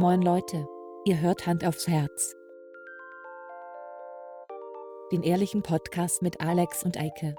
[0.00, 0.64] Moin Leute,
[1.06, 2.36] ihr hört Hand aufs Herz.
[5.10, 7.34] Den ehrlichen Podcast mit Alex und Eike.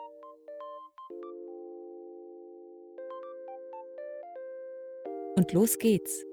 [5.37, 6.25] Und los geht's.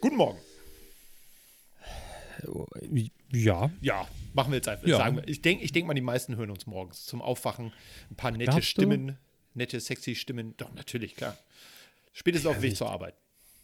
[0.00, 0.38] Guten Morgen.
[3.32, 3.72] Ja.
[3.80, 4.86] Ja, machen wir jetzt einfach.
[4.86, 4.98] Ja.
[4.98, 5.26] Sagen wir.
[5.26, 7.72] Ich denke ich denk mal, die meisten hören uns morgens zum Aufwachen.
[8.08, 8.82] Ein paar nette Glaubst du?
[8.82, 9.18] Stimmen,
[9.54, 10.54] nette, sexy Stimmen.
[10.58, 11.36] Doch, natürlich, klar.
[12.12, 13.16] Spätestens auf dem Weg zur Arbeit.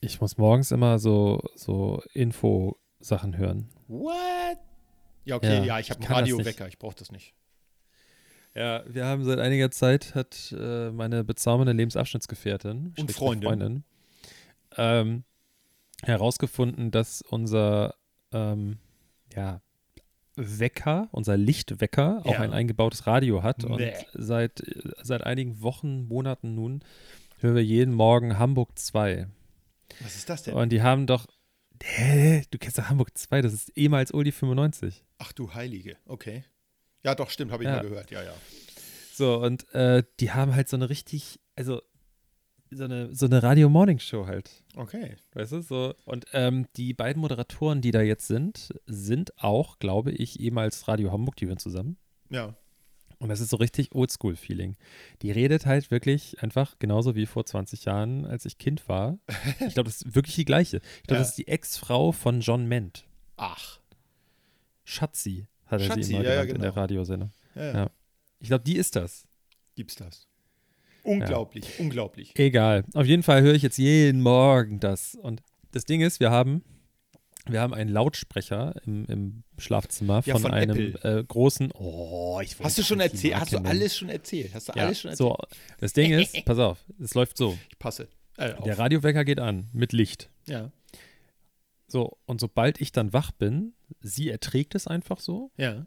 [0.04, 3.68] Ich muss morgens immer so, so Info-Sachen hören.
[3.88, 4.58] What?
[5.24, 7.34] Ja, okay, ja, Ja, ich habe einen Radiowecker, ich brauche das nicht.
[8.54, 13.48] Ja, wir haben seit einiger Zeit, hat äh, meine bezaubernde Lebensabschnittsgefährtin Und Freundin.
[13.48, 13.84] Freundin
[14.76, 15.24] ähm,
[16.02, 17.94] herausgefunden, dass unser
[18.32, 18.78] ähm,
[19.34, 19.60] ja,
[20.36, 22.40] Wecker, unser Lichtwecker, auch Ja.
[22.40, 23.64] ein eingebautes Radio hat.
[23.64, 23.80] Und
[24.12, 24.62] seit,
[25.02, 26.84] seit einigen Wochen, Monaten nun
[27.40, 29.28] hören wir jeden Morgen Hamburg 2.
[30.00, 30.54] Was ist das denn?
[30.54, 31.26] Und die haben doch.
[31.82, 32.42] Hä?
[32.50, 35.04] Du kennst doch Hamburg 2, das ist ehemals Uli 95.
[35.18, 36.44] Ach du Heilige, okay.
[37.02, 37.76] Ja, doch, stimmt, habe ich Ja.
[37.76, 38.32] mal gehört, ja, ja.
[39.12, 41.82] So, und äh, die haben halt so eine richtig, also
[42.70, 44.64] so eine, so eine Radio-Morning-Show halt.
[44.76, 45.16] Okay.
[45.34, 45.94] Weißt du, so.
[46.06, 51.12] Und ähm, die beiden Moderatoren, die da jetzt sind, sind auch, glaube ich, ehemals Radio
[51.12, 51.98] Hamburg, die hören zusammen.
[52.30, 52.56] Ja.
[53.24, 54.76] Und das ist so richtig Oldschool-Feeling.
[55.22, 59.18] Die redet halt wirklich einfach genauso wie vor 20 Jahren, als ich Kind war.
[59.66, 60.82] Ich glaube, das ist wirklich die gleiche.
[60.98, 61.18] Ich glaube, Ja.
[61.20, 63.06] das ist die Ex-Frau von John Ment.
[63.38, 63.80] Ach.
[64.84, 66.80] Schatzi, hat er Schatzi, sie immer ja, ja, genannt in der genau.
[66.82, 67.30] Radiosendung.
[67.54, 67.72] Ja, ja.
[67.74, 67.90] Ja.
[68.40, 69.26] Ich glaube, die ist das.
[69.74, 70.28] Gibt's das?
[71.02, 72.38] Unglaublich, unglaublich.
[72.38, 72.84] Egal.
[72.92, 75.14] Auf jeden Fall höre ich jetzt jeden Morgen das.
[75.14, 76.62] Und das Ding ist, wir haben,
[77.46, 81.70] wir haben einen Lautsprecher im, im Schlafzimmer Ja, von, von einem äh, großen.
[81.74, 83.36] Oh, ich Hast du schon erzählt?
[83.36, 84.54] Hast du alles schon erzählt?
[84.54, 85.28] Hast du Ja, alles schon erzählt?
[85.28, 85.36] so.
[85.80, 87.56] Das Ding ist, pass auf, es läuft so.
[87.70, 88.08] Ich passe.
[88.36, 88.54] Äh.
[88.64, 90.30] Der Radiowecker geht an mit Licht.
[90.46, 90.70] ja.
[91.86, 95.52] So, und sobald ich dann wach bin, sie erträgt es einfach so.
[95.56, 95.86] Ja.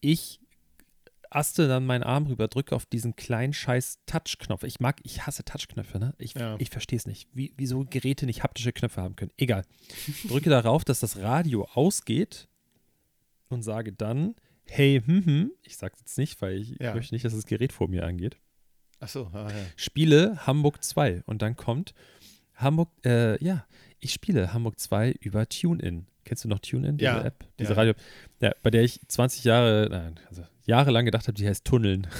[0.00, 0.40] Ich
[1.34, 4.62] aste dann meinen Arm rüber, drücke auf diesen kleinen scheiß Touch-Knopf.
[4.64, 6.14] Ich mag, ich hasse Touch-Knöpfe, ne?
[6.18, 6.56] Ich, Ja.
[6.58, 9.32] ich verstehe es nicht, wie, wieso Geräte nicht haptische Knöpfe haben können.
[9.36, 9.64] Egal.
[10.28, 12.48] Drücke darauf, dass das Radio ausgeht
[13.48, 14.34] und sage dann,
[14.66, 16.94] hey, hm, hm, ich sage jetzt nicht, weil ich Ja.
[16.94, 18.36] möchte nicht, dass das Gerät vor mir angeht.
[19.00, 19.64] Ach so, ah, ja.
[19.76, 21.92] Spiele Hamburg 2 und dann kommt
[22.54, 23.66] Hamburg, äh, ja,
[23.98, 26.06] ich spiele Hamburg 2 über TuneIn.
[26.24, 27.44] Kennst du noch TuneIn, diese Ja, App?
[27.58, 27.76] Diese ja.
[27.76, 27.94] Radio,
[28.40, 32.06] ja, bei der ich 20 Jahre, nein, also jahrelang gedacht habe, die heißt Tunneln.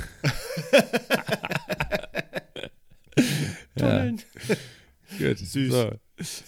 [3.77, 4.21] Tunneln.
[5.19, 5.39] Gut.
[5.39, 5.73] Süß.
[5.73, 5.91] So.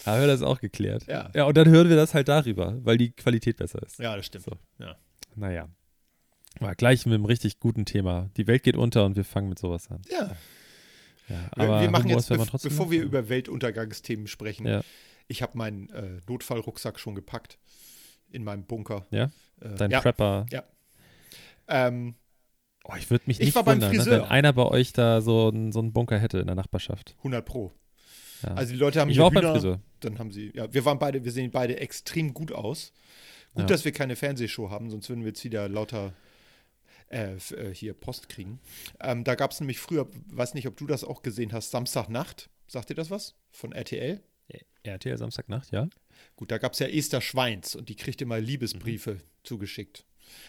[0.07, 1.07] Haben wir das auch geklärt.
[1.07, 1.31] Ja.
[1.35, 3.99] Ja, und dann hören wir das halt darüber, weil die Qualität besser ist.
[3.99, 4.45] Ja, das stimmt.
[4.45, 4.53] So.
[4.79, 4.97] Ja.
[5.35, 5.69] Naja.
[6.61, 8.31] Aber gleich mit einem richtig guten Thema.
[8.37, 10.03] Die Welt geht unter und wir fangen mit sowas an.
[10.11, 10.37] Ja.
[11.29, 14.83] Ja, aber wir machen Humor jetzt, trotzdem bevor wir über Weltuntergangsthemen sprechen, Ja.
[15.29, 17.59] Ich habe meinen äh, Notfallrucksack schon gepackt
[18.31, 19.07] in meinem Bunker.
[19.11, 19.31] Ja?
[19.61, 20.01] Äh, Dein ja.
[20.01, 20.47] Prepper.
[21.69, 22.15] Ähm,
[22.87, 25.49] Oh, ich würde mich Ich nicht beim wundern, ne, wenn einer bei euch da so,
[25.49, 27.15] einen- so einen Bunker hätte in der Nachbarschaft.
[27.23, 27.73] 100 Pro.
[28.43, 28.53] Ja.
[28.57, 29.81] Also die Leute haben ich war auch beim Hühner, Friseur.
[30.01, 32.93] dann haben sie, ja, wir waren beide, wir sehen beide extrem gut aus.
[33.55, 33.67] Gut, Ja.
[33.69, 36.13] dass wir keine Fernsehshow haben, sonst würden wir jetzt wieder lauter
[37.09, 38.61] äh, äh, hier Post kriegen.
[39.01, 42.51] Ähm, da gab es nämlich früher, weiß nicht, ob du das auch gesehen hast, Samstagnacht.
[42.67, 43.35] Sagt dir das was?
[43.51, 44.21] Von RTL?
[44.85, 45.89] RTL Samstagnacht, ja?
[46.37, 49.21] Gut, da gab es ja Esther Schweins und die kriegt immer Liebesbriefe Mhm.
[49.43, 50.05] zugeschickt.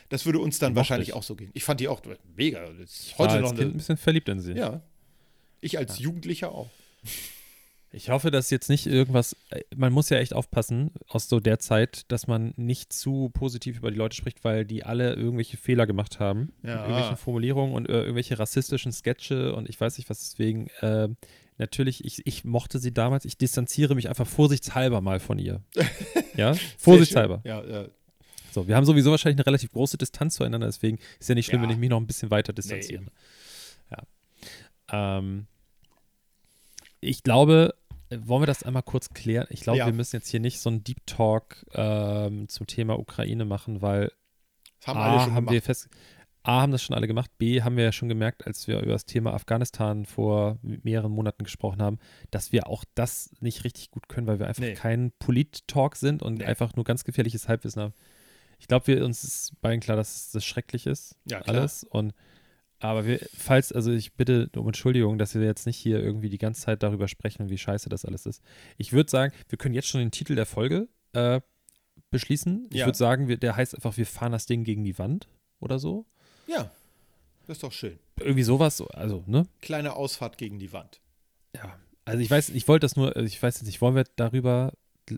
[0.09, 1.13] Das würde uns dann wahrscheinlich ich.
[1.15, 1.51] auch so gehen.
[1.53, 2.01] Ich fand die auch
[2.35, 2.69] mega.
[2.79, 4.53] Ich war heute als noch Kind ein bisschen verliebt in sie.
[4.53, 4.81] Ja.
[5.61, 6.69] Ich als Jugendlicher auch.
[7.95, 11.59] Ich hoffe, dass jetzt nicht irgendwas, äh, man muss ja echt aufpassen aus so der
[11.59, 15.87] Zeit, dass man nicht zu positiv über die Leute spricht, weil die alle irgendwelche Fehler
[15.87, 16.51] gemacht haben.
[16.61, 16.81] Ja.
[16.85, 20.67] Irgendwelche Formulierungen und äh, irgendwelche rassistischen Sketche und ich weiß nicht was deswegen.
[20.81, 21.07] Äh,
[21.57, 25.61] natürlich, ich, ich mochte sie damals, ich distanziere mich einfach vorsichtshalber mal von ihr.
[26.35, 27.39] ja, vorsichtshalber.
[27.45, 27.85] Ja, ja.
[28.51, 31.61] So, wir haben sowieso wahrscheinlich eine relativ große Distanz zueinander, deswegen ist ja nicht schlimm,
[31.61, 31.67] Ja.
[31.69, 33.03] wenn ich mich noch ein bisschen weiter Nee, distanziere.
[33.03, 33.11] eben.
[33.91, 35.17] ja.
[35.17, 35.47] Ähm,
[36.99, 37.73] ich glaube,
[38.11, 39.47] wollen wir das einmal kurz klären?
[39.49, 39.85] Ich glaube, Ja.
[39.87, 44.11] wir müssen jetzt hier nicht so einen Deep Talk ähm, zum Thema Ukraine machen, weil
[44.79, 45.89] Das haben A, alle schon haben wir fest,
[46.43, 48.91] A, haben das schon alle gemacht, B, haben wir ja schon gemerkt, als wir über
[48.91, 51.97] das Thema Afghanistan vor mehreren Monaten gesprochen haben,
[52.29, 54.73] dass wir auch das nicht richtig gut können, weil wir einfach Nee.
[54.75, 56.45] kein Polit-Talk sind und Nee.
[56.45, 57.93] einfach nur ganz gefährliches Halbwissen haben.
[58.59, 61.55] Ich glaube, wir uns ist beiden klar, dass das schrecklich ist, Ja, klar.
[61.57, 61.83] alles.
[61.83, 62.13] Und
[62.79, 66.37] aber wir, falls, also ich bitte um Entschuldigung, dass wir jetzt nicht hier irgendwie die
[66.37, 68.41] ganze Zeit darüber sprechen, wie scheiße das alles ist.
[68.77, 71.41] Ich würde sagen, wir können jetzt schon den Titel der Folge äh,
[72.11, 72.67] beschließen.
[72.71, 72.85] Ich Ja.
[72.85, 75.27] würde sagen, wir, der heißt einfach, wir fahren das Ding gegen die Wand
[75.59, 76.05] oder so.
[76.47, 76.69] Ja,
[77.47, 77.97] das ist doch schön.
[78.19, 79.47] Irgendwie sowas, also, ne?
[79.61, 80.99] Kleine Ausfahrt gegen die Wand.
[81.55, 81.79] Ja.
[82.05, 84.73] Also ich weiß, ich wollte das nur, also ich weiß jetzt nicht, wollen wir darüber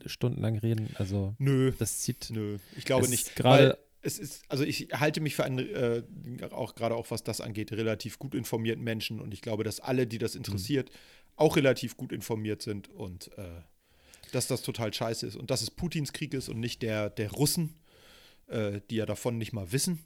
[0.05, 0.89] stundenlang reden.
[0.95, 2.29] Also, Nö, das zieht.
[2.29, 3.35] nö, ich glaube nicht.
[3.35, 6.03] gerade- es ist, also ich halte mich für einen, äh,
[6.51, 10.07] auch gerade auch was das angeht, relativ gut informierten Menschen und ich glaube, dass alle,
[10.07, 10.91] die das interessiert,
[11.35, 13.61] auch relativ gut informiert sind und äh,
[14.31, 17.31] dass das total scheiße ist und dass es Putins Krieg ist und nicht der, der
[17.31, 17.75] Russen,
[18.47, 19.99] äh, die ja davon nicht mal wissen,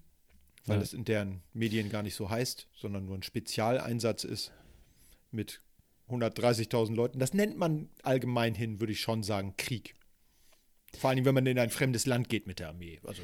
[0.66, 0.84] weil Ja.
[0.84, 4.52] es in deren Medien gar nicht so heißt, sondern nur ein Spezialeinsatz ist
[5.32, 5.62] mit
[6.10, 7.20] 130.000 Leuten.
[7.20, 9.96] Das nennt man allgemein hin, würde ich schon sagen, Krieg.
[10.98, 13.00] Vor allem, wenn man in ein fremdes Land geht mit der Armee.
[13.06, 13.22] Also,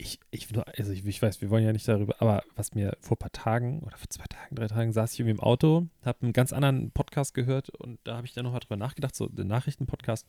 [0.00, 3.16] Ich, ich, also ich, ich weiß, wir wollen ja nicht darüber, aber was mir vor
[3.16, 6.22] ein paar Tagen oder vor zwei Tagen, drei Tagen saß ich irgendwie im Auto, habe
[6.22, 9.48] einen ganz anderen Podcast gehört und da habe ich dann nochmal drüber nachgedacht, so den
[9.48, 10.24] Nachrichtenpodcast.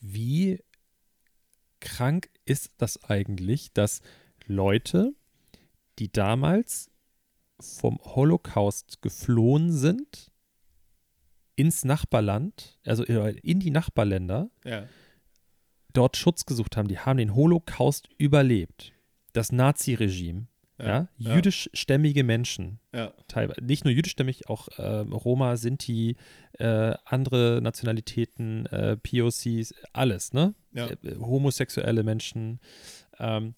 [0.00, 0.62] Wie
[1.80, 4.02] krank ist das eigentlich, dass
[4.46, 5.14] Leute,
[5.98, 6.90] die damals
[7.58, 10.30] vom Holocaust geflohen sind,
[11.56, 14.88] ins Nachbarland, also in die Nachbarländer, ja.
[15.94, 18.92] Dort Schutz gesucht haben, die haben den Holocaust überlebt.
[19.32, 20.46] Das Nazi-Regime,
[20.78, 21.34] ja, ja.
[21.34, 23.12] jüdischstämmige Menschen, Ja.
[23.28, 26.16] teilweise, nicht nur jüdischstämmig, auch ähm, Roma, Sinti,
[26.58, 30.54] äh, andere Nationalitäten, äh, POCs, alles, ne?
[30.72, 30.88] Ja.
[30.90, 32.60] Äh, homosexuelle Menschen
[33.18, 33.54] ähm,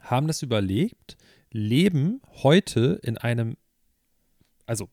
[0.00, 1.16] haben das überlebt,
[1.50, 3.56] leben heute in einem,
[4.66, 4.88] also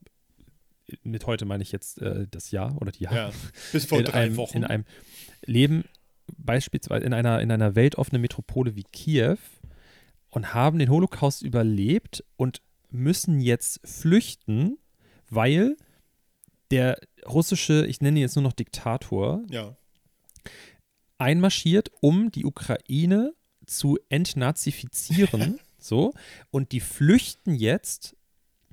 [1.02, 3.30] mit heute meine ich jetzt äh, das Jahr oder die Jahre ja.
[3.72, 4.58] Bis vor drei einem, Wochen.
[4.58, 4.84] in einem
[5.44, 5.84] Leben,
[6.36, 9.36] beispielsweise in einer, in einer weltoffenen Metropole wie Kiew
[10.30, 14.78] und haben den Holocaust überlebt und müssen jetzt flüchten,
[15.30, 15.76] weil
[16.70, 19.76] der russische, ich nenne ihn jetzt nur noch Diktator, ja.
[21.18, 23.34] einmarschiert, um die Ukraine
[23.66, 25.58] zu entnazifizieren.
[25.78, 26.12] so.
[26.50, 28.16] Und die flüchten jetzt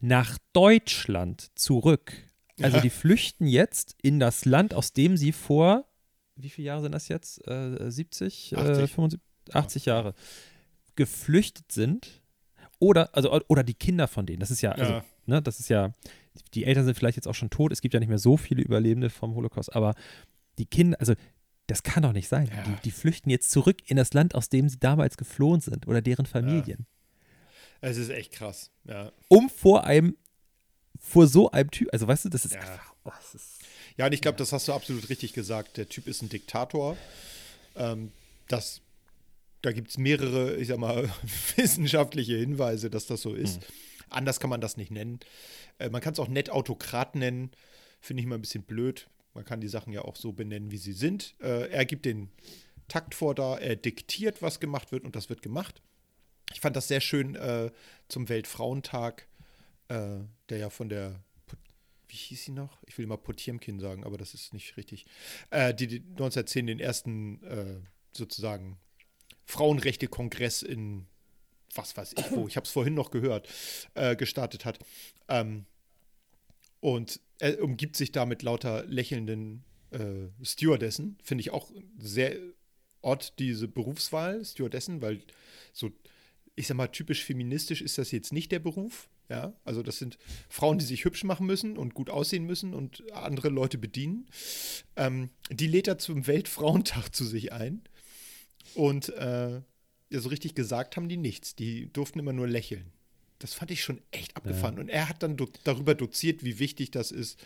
[0.01, 2.13] nach Deutschland zurück.
[2.61, 2.83] Also Ja.
[2.83, 5.85] die flüchten jetzt in das Land, aus dem sie vor,
[6.35, 7.45] wie viele Jahre sind das jetzt?
[7.47, 8.53] Äh, 70?
[8.53, 8.91] Äh, 80.
[8.93, 9.21] 75,
[9.55, 10.13] 80 Jahre
[10.95, 12.21] geflüchtet sind.
[12.79, 14.39] Oder, also, oder die Kinder von denen.
[14.39, 15.05] Das ist ja, also, Ja.
[15.25, 15.91] ne, das ist ja,
[16.53, 17.71] die Eltern sind vielleicht jetzt auch schon tot.
[17.71, 19.93] Es gibt ja nicht mehr so viele Überlebende vom Holocaust, aber
[20.57, 21.13] die Kinder, also
[21.67, 22.47] das kann doch nicht sein.
[22.53, 22.63] Ja.
[22.63, 26.01] Die, die flüchten jetzt zurück in das Land, aus dem sie damals geflohen sind oder
[26.01, 26.85] deren Familien.
[27.79, 28.69] Es ist echt krass.
[28.83, 29.11] Ja.
[29.29, 30.17] Um vor einem,
[30.99, 32.59] vor so einem Typ, also weißt du, das ist Ja.
[32.61, 33.59] einfach, oh, das ist,
[33.97, 35.77] Ja, und ich glaube, das hast du absolut richtig gesagt.
[35.77, 36.97] Der Typ ist ein Diktator.
[37.75, 38.11] Ähm,
[38.47, 38.81] das,
[39.61, 41.11] da gibt es mehrere, ich sag mal,
[41.55, 43.61] wissenschaftliche Hinweise, dass das so ist.
[44.09, 45.19] Anders kann man das nicht nennen.
[45.79, 47.51] Äh, man kann es auch nett Autokrat nennen.
[48.01, 49.07] Finde ich mal ein bisschen blöd.
[49.33, 51.35] Man kann die Sachen ja auch so benennen, wie sie sind.
[51.39, 52.29] Äh, er gibt den
[52.87, 55.81] Takt vor da, er diktiert, was gemacht wird und das wird gemacht.
[56.51, 57.71] Ich fand das sehr schön äh,
[58.07, 59.27] zum Weltfrauentag,
[59.87, 60.19] äh,
[60.49, 61.23] der ja von der
[62.13, 62.81] wie hieß sie noch?
[62.85, 65.05] Ich will mal Potiemkin sagen, aber das ist nicht richtig.
[65.49, 67.79] Äh, die, die 1910 den ersten äh,
[68.13, 68.77] sozusagen
[69.45, 71.07] Frauenrechte-Kongress in
[71.75, 73.49] was weiß ich wo, ich habe es vorhin noch gehört,
[73.95, 74.79] äh, gestartet hat.
[75.27, 75.65] Ähm,
[76.79, 81.17] und er umgibt sich da mit lauter lächelnden äh, Stewardessen.
[81.23, 82.35] Finde ich auch sehr
[83.01, 85.21] odd, diese Berufswahl, Stewardessen, weil
[85.71, 85.91] so,
[86.55, 89.09] ich sag mal, typisch feministisch ist das jetzt nicht der Beruf.
[89.33, 93.03] Ja, also das sind Frauen, die sich hübsch machen müssen und gut aussehen müssen und
[93.13, 94.27] andere Leute bedienen.
[94.95, 97.81] Ähm, die lädt er zum Weltfrauentag zu sich ein.
[98.75, 99.53] Und äh,
[100.11, 101.55] ja, so richtig gesagt haben die nichts.
[101.55, 102.91] Die durften immer nur lächeln.
[103.39, 104.77] Das fand ich schon echt abgefahren.
[104.77, 107.39] Und er hat dann do darüber doziert, wie wichtig das ist,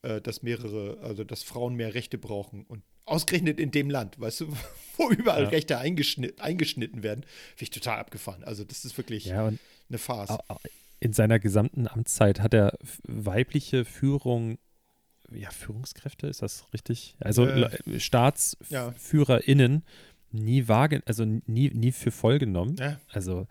[0.00, 2.64] äh, dass mehrere, also dass Frauen mehr Rechte brauchen.
[2.64, 4.48] Und ausgerechnet in dem Land, weißt du,
[4.96, 5.48] wo überall Ja.
[5.50, 8.42] Rechte eingeschnitten, eingeschnitten werden, finde ich total abgefahren.
[8.44, 9.46] Also das ist wirklich ja,
[9.90, 10.30] eine Farce.
[10.30, 10.58] au- au-
[11.04, 14.58] in seiner gesamten Amtszeit hat er weibliche Führung,
[15.30, 17.16] ja, Führungskräfte, ist das richtig?
[17.20, 18.00] Also Äh, Le- ja.
[18.00, 19.84] StaatsführerInnen
[20.30, 22.76] nie wagen, also nie, nie für voll genommen.
[22.78, 22.98] Ja.
[23.08, 23.46] Also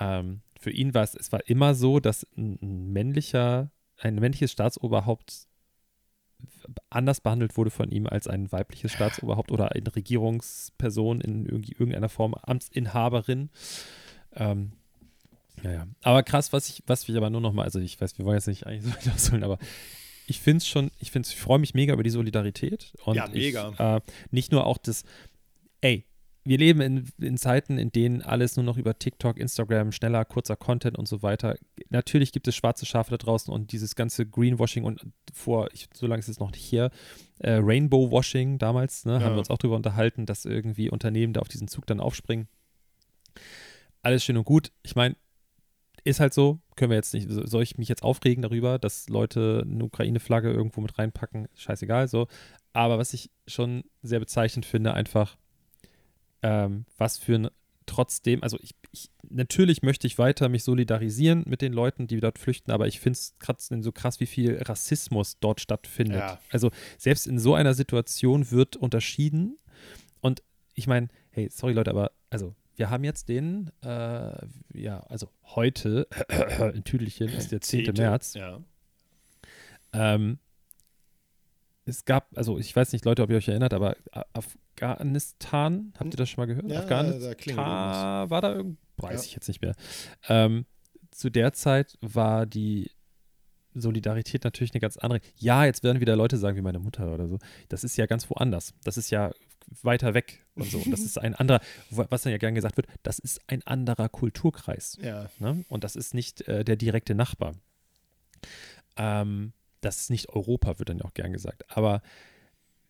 [0.00, 5.48] ähm, für ihn war es, es war immer so, dass ein, männlicher, ein männliches Staatsoberhaupt
[6.88, 12.34] anders behandelt wurde von ihm als ein weibliches Staatsoberhaupt oder eine Regierungsperson in irgendeiner Form,
[12.34, 13.50] Amtsinhaberin.
[14.32, 14.72] Ähm,
[15.62, 15.86] ja, ja.
[16.02, 18.36] Aber krass, was ich, was ich aber nur noch mal, also ich weiß, wir wollen
[18.36, 19.58] jetzt nicht eigentlich so weit ausholen, aber
[20.26, 22.92] ich finde es schon, ich finde ich freue mich mega über die Solidarität.
[23.04, 23.70] Und Ja, mega.
[23.72, 25.04] Ich, äh, nicht nur auch das,
[25.80, 26.04] ey,
[26.42, 30.54] wir leben in, in Zeiten, in denen alles nur noch über TikTok, Instagram, schneller, kurzer
[30.54, 31.56] Content und so weiter.
[31.90, 36.06] Natürlich gibt es schwarze Schafe da draußen und dieses ganze Greenwashing und vor, ich, so
[36.06, 36.90] lange ist es noch nicht hier,
[37.40, 39.20] äh, Rainbow-Washing damals, ne, Ja.
[39.22, 42.46] haben wir uns auch drüber unterhalten, dass irgendwie Unternehmen da auf diesen Zug dann aufspringen.
[44.02, 44.70] Alles schön und gut.
[44.84, 45.16] Ich meine,
[46.06, 49.08] ist halt so, können wir jetzt nicht, so- soll ich mich jetzt aufregen darüber, dass
[49.08, 51.48] Leute eine Ukraine-Flagge irgendwo mit reinpacken?
[51.54, 52.28] Scheißegal, so.
[52.72, 55.36] Aber was ich schon sehr bezeichnend finde, einfach,
[56.42, 57.48] ähm, was für ein
[57.86, 62.38] trotzdem, also ich, ich, natürlich möchte ich weiter mich solidarisieren mit den Leuten, die dort
[62.38, 63.34] flüchten, aber ich finde es
[63.80, 66.18] so krass, wie viel Rassismus dort stattfindet.
[66.18, 66.40] Ja.
[66.50, 69.56] Also selbst in so einer Situation wird unterschieden.
[70.20, 70.42] Und
[70.74, 74.32] ich meine, hey, sorry Leute, aber also wir haben jetzt den, äh,
[74.74, 76.06] ja, also heute,
[76.74, 77.84] in Tüdelchen ist der 10.
[77.86, 78.34] Zehnte, März.
[78.34, 78.60] Ja.
[79.92, 80.38] Ähm,
[81.84, 83.96] es gab, also ich weiß nicht, Leute, ob ihr euch erinnert, aber
[84.32, 86.70] Afghanistan, habt ihr das schon mal gehört?
[86.70, 88.30] Ja, Afghanistan da irgendwas.
[88.30, 89.26] war da irgend, weiß Ja.
[89.26, 89.74] ich jetzt nicht mehr.
[90.28, 90.66] Ähm,
[91.12, 92.90] zu der Zeit war die
[93.74, 95.20] Solidarität natürlich eine ganz andere.
[95.36, 97.38] Ja, jetzt werden wieder Leute sagen, wie meine Mutter oder so.
[97.68, 98.74] Das ist ja ganz woanders.
[98.84, 99.32] Das ist ja
[99.82, 100.82] weiter weg und so.
[100.90, 104.98] Das ist ein anderer, was dann ja gern gesagt wird, das ist ein anderer Kulturkreis.
[105.00, 105.30] Ja.
[105.38, 105.64] Ne?
[105.68, 107.54] Und das ist nicht äh, der direkte Nachbar.
[108.96, 111.64] Ähm, das ist nicht Europa, wird dann ja auch gern gesagt.
[111.76, 112.02] Aber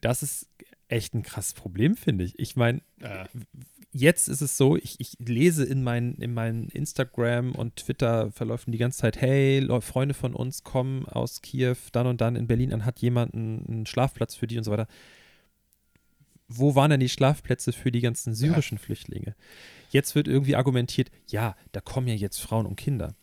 [0.00, 0.49] das ist
[0.88, 2.38] echt ein krasses Problem, finde ich.
[2.38, 3.26] Ich meine, Ja.
[3.92, 8.71] jetzt ist es so, ich, ich lese in meinen in meinen Instagram und Twitter verläufen
[8.71, 12.73] die ganze Zeit, hey, Freunde von uns kommen aus Kiew, dann und dann in Berlin
[12.73, 14.87] an, hat jemand einen, einen Schlafplatz für die und so weiter.
[16.49, 19.35] Wo waren denn die Schlafplätze für die ganzen syrischen Flüchtlinge?
[19.91, 23.15] Jetzt wird irgendwie argumentiert, ja, da kommen ja jetzt Frauen und Kinder.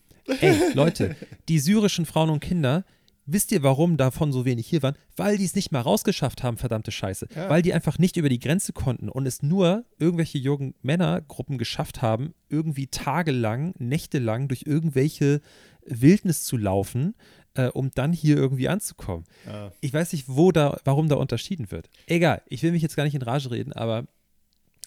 [0.42, 1.16] Ey, Leute,
[1.48, 2.86] die syrischen Frauen und Kinder,
[3.26, 4.96] wisst ihr, warum davon so wenig hier waren?
[5.16, 7.28] Weil die es nicht mal rausgeschafft haben, verdammte Scheiße.
[7.36, 7.50] Ja.
[7.50, 12.02] Weil die einfach nicht über die Grenze konnten und es nur irgendwelche jungen Männergruppen geschafft
[12.02, 15.42] haben, irgendwie tagelang, nächtelang durch irgendwelche
[15.86, 17.16] Wildnis zu laufen,
[17.56, 19.26] äh, um dann hier irgendwie anzukommen.
[19.46, 19.72] Ja.
[19.82, 21.90] Ich weiß nicht, wo da, warum da unterschieden wird.
[22.08, 24.06] Egal, ich will mich jetzt gar nicht in Rage reden, aber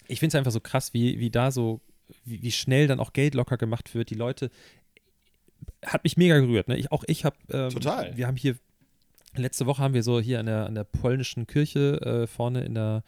[0.07, 1.81] ich finde es einfach so krass, wie, wie da so,
[2.25, 4.09] wie, wie schnell dann auch Geld locker gemacht wird.
[4.09, 4.49] Die Leute,
[5.85, 6.67] hat mich mega gerührt.
[6.67, 6.77] Ne?
[6.77, 8.15] Ich, auch ich habe, ähm, Total.
[8.15, 8.55] wir haben hier,
[9.35, 12.75] letzte Woche haben wir so hier an der, an der polnischen Kirche äh, vorne in
[12.75, 13.03] der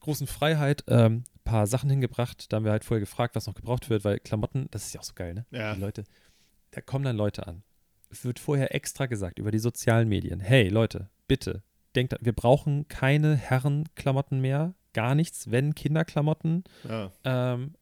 [0.00, 2.52] großen Freiheit ähm, ein paar Sachen hingebracht.
[2.52, 5.00] Da haben wir halt vorher gefragt, was noch gebraucht wird, weil Klamotten, das ist ja
[5.00, 5.46] auch so geil, ne?
[5.50, 5.74] Ja.
[5.74, 6.04] Die Leute,
[6.72, 7.62] da kommen dann Leute an.
[8.20, 10.40] Wird vorher extra gesagt über die sozialen Medien.
[10.40, 11.62] Hey Leute, bitte,
[11.94, 16.64] denkt, wir brauchen keine Herrenklamotten mehr, gar nichts, wenn Kinderklamotten.
[16.88, 17.10] Ja.
[17.24, 17.74] Ähm,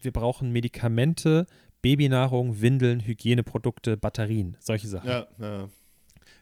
[0.00, 1.46] wir brauchen Medikamente,
[1.80, 5.08] Babynahrung, Windeln, Hygieneprodukte, Batterien, solche Sachen.
[5.08, 5.26] Ja.
[5.38, 5.68] Ja.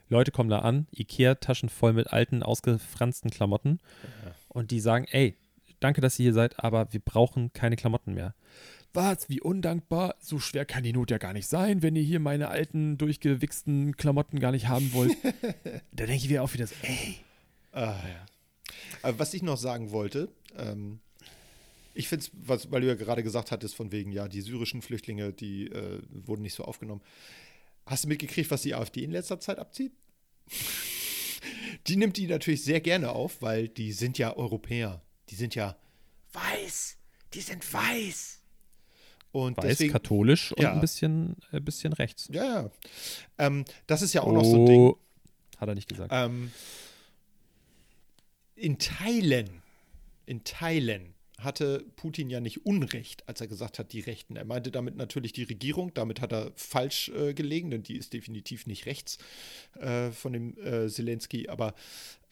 [0.09, 3.79] Leute kommen da an, Ikea-Taschen voll mit alten, ausgefransten Klamotten
[4.49, 5.37] und die sagen, ey,
[5.79, 8.35] danke, dass ihr hier seid, aber wir brauchen keine Klamotten mehr.
[8.93, 12.19] Was, wie undankbar, so schwer kann die Not ja gar nicht sein, wenn ihr hier
[12.19, 15.15] meine alten, durchgewichsten Klamotten gar nicht haben wollt.
[15.93, 17.17] da denke ich mir auch wieder so, ey.
[17.71, 18.25] Ah, ja.
[19.01, 20.99] Aber was ich noch sagen wollte, ähm,
[21.93, 25.31] ich finde es, weil du ja gerade gesagt hattest, von wegen, ja, die syrischen Flüchtlinge,
[25.31, 27.01] die äh, wurden nicht so aufgenommen.
[27.85, 29.93] Hast du mitgekriegt, was die AfD in letzter Zeit abzieht?
[31.87, 35.01] die nimmt die natürlich sehr gerne auf, weil die sind ja Europäer.
[35.29, 35.77] Die sind ja
[36.33, 36.97] weiß.
[37.33, 38.40] Die sind weiß.
[39.31, 40.73] Und Weiß, deswegen, katholisch und Ja.
[40.73, 42.27] ein bisschen, ein bisschen rechts.
[42.31, 42.71] ja, ja.
[43.37, 44.79] Ähm, das ist ja auch noch so ein Ding.
[44.81, 44.97] Oh,
[45.57, 46.11] Hat er nicht gesagt.
[46.13, 46.51] Ähm,
[48.55, 49.61] in Teilen,
[50.25, 54.35] in Teilen hatte Putin ja nicht Unrecht, als er gesagt hat, die Rechten.
[54.35, 58.13] Er meinte damit natürlich die Regierung, damit hat er falsch äh, gelegen, denn die ist
[58.13, 59.17] definitiv nicht rechts
[59.79, 61.73] äh, von dem äh, Zelensky, aber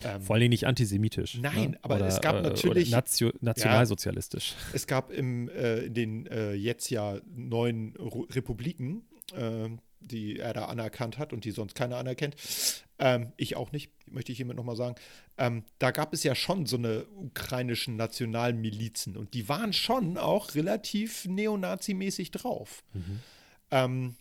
[0.01, 1.37] ähm, Vor Dingen nicht antisemitisch.
[1.41, 1.79] Nein, ne?
[1.81, 4.55] aber oder, es gab äh, natürlich- Oder natio nationalsozialistisch.
[4.73, 9.03] es gab im, äh, in den äh, jetzt ja neuen Ru Republiken,
[9.99, 12.35] die er da anerkannt hat und die sonst keiner anerkennt,
[12.99, 14.95] ähm, ich auch nicht, möchte ich hiermit nochmal sagen,
[15.37, 20.55] ähm, da gab es ja schon so eine ukrainischen Nationalmilizen und die waren schon auch
[20.55, 22.83] relativ neonazimäßig drauf.
[23.71, 24.15] Ähm,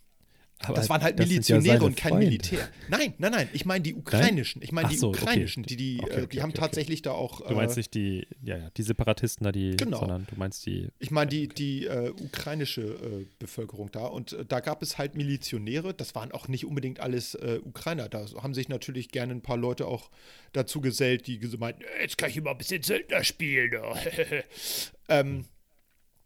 [0.60, 2.26] Aber das waren halt das ja Milizionäre seine und kein Freunde.
[2.26, 2.68] Militär.
[2.88, 3.48] Nein, nein, nein.
[3.52, 4.60] Ich meine die ukrainischen.
[4.62, 5.22] Ich meine die so, okay.
[5.22, 5.62] ukrainischen.
[5.62, 7.46] Die, die, Okay, äh, okay, die haben tatsächlich da auch.
[7.46, 10.00] Du meinst äh, nicht die, ja, ja, die Separatisten da, die, Genau.
[10.00, 10.88] sondern du meinst die.
[10.98, 14.06] Ich meine die, die äh, ukrainische äh, Bevölkerung da.
[14.06, 15.94] Und äh, da gab es halt Milizionäre.
[15.94, 18.08] Das waren auch nicht unbedingt alles äh, Ukrainer.
[18.08, 20.10] Da haben sich natürlich gerne ein paar Leute auch
[20.52, 23.72] dazu gesellt, die so meinten, "Äh, jetzt kann ich immer ein bisschen Söldner spielen.
[23.80, 23.94] oh."
[25.08, 25.44] ähm,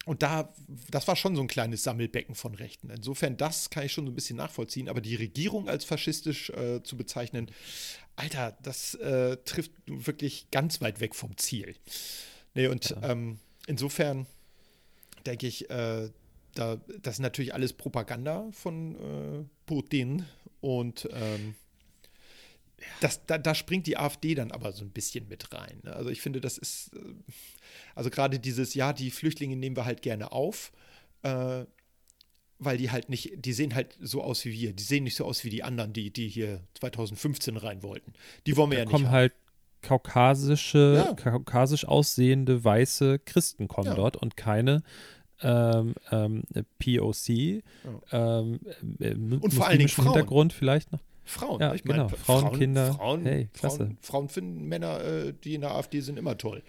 [0.05, 0.53] und da,
[0.91, 2.91] das war schon so ein kleines Sammelbecken von Rechten.
[2.91, 4.89] Insofern, das kann ich schon so ein bisschen nachvollziehen.
[4.89, 7.51] Aber die Regierung als faschistisch äh, zu bezeichnen,
[8.17, 11.77] Alter, das äh, trifft wirklich ganz weit weg vom Ziel.
[12.55, 14.27] Nee, und ähm, insofern
[15.25, 16.11] denke ich, äh,
[16.55, 20.27] da, das ist natürlich alles Propaganda von äh, Putin.
[20.61, 21.55] Und ähm,
[23.01, 25.81] das, da, da springt die AfD dann aber so ein bisschen mit rein.
[25.85, 25.95] Ne?
[25.95, 26.99] Also ich finde, das ist, äh,
[27.95, 30.73] also gerade dieses, ja, die Flüchtlinge nehmen wir halt gerne auf,
[31.23, 31.65] äh,
[32.59, 34.73] weil die halt nicht, die sehen halt so aus wie wir.
[34.73, 38.13] Die sehen nicht so aus wie die anderen, die, die hier 2015 rein wollten.
[38.47, 38.93] Die wollen wir Da ja nicht.
[38.93, 39.33] kommen halt,
[39.83, 41.15] kaukasische, Ja.
[41.15, 43.95] kaukasisch aussehende weiße Christen kommen Ja.
[43.95, 44.83] dort und keine
[45.45, 46.45] ähm, ähm,
[46.79, 47.29] POC.
[48.13, 48.61] Ähm,
[49.01, 50.07] äh, Und vor allen Dingen Frauen.
[50.13, 51.01] Hintergrund vielleicht noch.
[51.33, 51.61] Frauen.
[51.61, 52.05] Ja, ich genau.
[52.05, 52.93] meine, Frauen, Kinder.
[52.95, 53.77] Frauen, Hey, klasse.
[53.79, 56.63] Frauen, Frauen finden Männer, äh, die in der AfD sind, immer toll.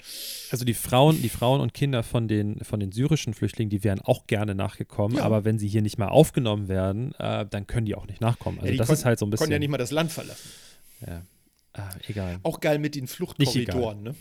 [0.52, 4.00] Also die Frauen, die Frauen und Kinder von den, von den syrischen Flüchtlingen, die wären
[4.02, 5.24] auch gerne nachgekommen, Ja.
[5.24, 8.58] aber wenn sie hier nicht mal aufgenommen werden, äh, dann können die auch nicht nachkommen.
[8.60, 9.44] Also Ja, die das kon- ist halt so ein bisschen.
[9.44, 10.50] Konnten ja nicht mal das Land verlassen.
[11.06, 11.22] ja.
[11.76, 12.38] Ah, egal.
[12.44, 14.16] Auch geil mit den Fluchtkorridoren, ne?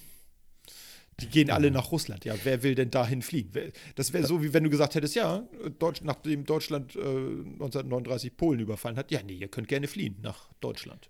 [1.23, 2.25] Die gehen alle nach Russland.
[2.25, 3.49] Ja, wer will denn dahin fliehen?
[3.53, 5.43] Wer- Das wäre so, wie wenn du gesagt hättest, ja,
[5.79, 10.53] Deutsch, nachdem Deutschland äh, 1939 Polen überfallen hat, ja, nee, ihr könnt gerne fliehen nach
[10.61, 11.09] Deutschland.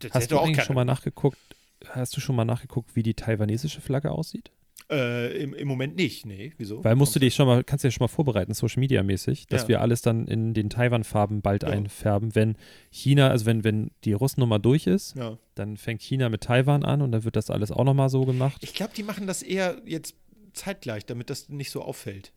[0.00, 1.38] Das Hast du auch schon mal nachgeguckt?
[1.86, 4.50] Hast du schon mal nachgeguckt, wie die taiwanesische Flagge aussieht?
[4.90, 6.52] Äh, im, Im Moment nicht, nee.
[6.56, 6.82] Wieso?
[6.82, 9.46] Weil musst du dich schon mal, kannst du dir schon mal vorbereiten, Social Media mäßig,
[9.48, 9.68] dass Ja.
[9.68, 11.68] wir alles dann in den Taiwan-Farben bald Ja.
[11.68, 12.34] einfärben.
[12.34, 12.56] Wenn
[12.90, 15.36] China, also wenn, wenn die Russennummer durch ist, Ja.
[15.56, 18.62] dann fängt China mit Taiwan an und dann wird das alles auch nochmal so gemacht.
[18.64, 20.14] Ich glaube, die machen das eher jetzt
[20.54, 22.32] zeitgleich, damit das nicht so auffällt.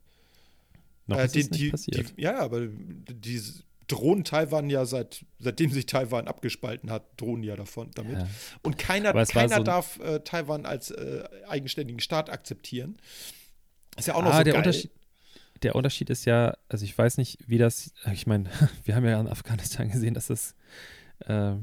[1.08, 2.14] Noch Äh, ist die, es nicht die, passiert.
[2.18, 3.42] Die, ja, aber die
[3.92, 8.18] drohen Taiwan ja seit, seitdem sich Taiwan abgespalten hat, drohen ja davon damit.
[8.20, 8.28] Ja.
[8.62, 12.98] Und keiner, keiner so darf äh, Taiwan als äh, eigenständigen Staat akzeptieren.
[13.98, 14.62] Ist ja auch noch ah, so der geil.
[14.62, 14.92] Unterschied.
[15.64, 18.50] Der Unterschied ist ja, also ich weiß nicht, wie das, ich meine,
[18.86, 20.56] wir haben ja in Afghanistan gesehen, dass das,
[21.26, 21.54] äh,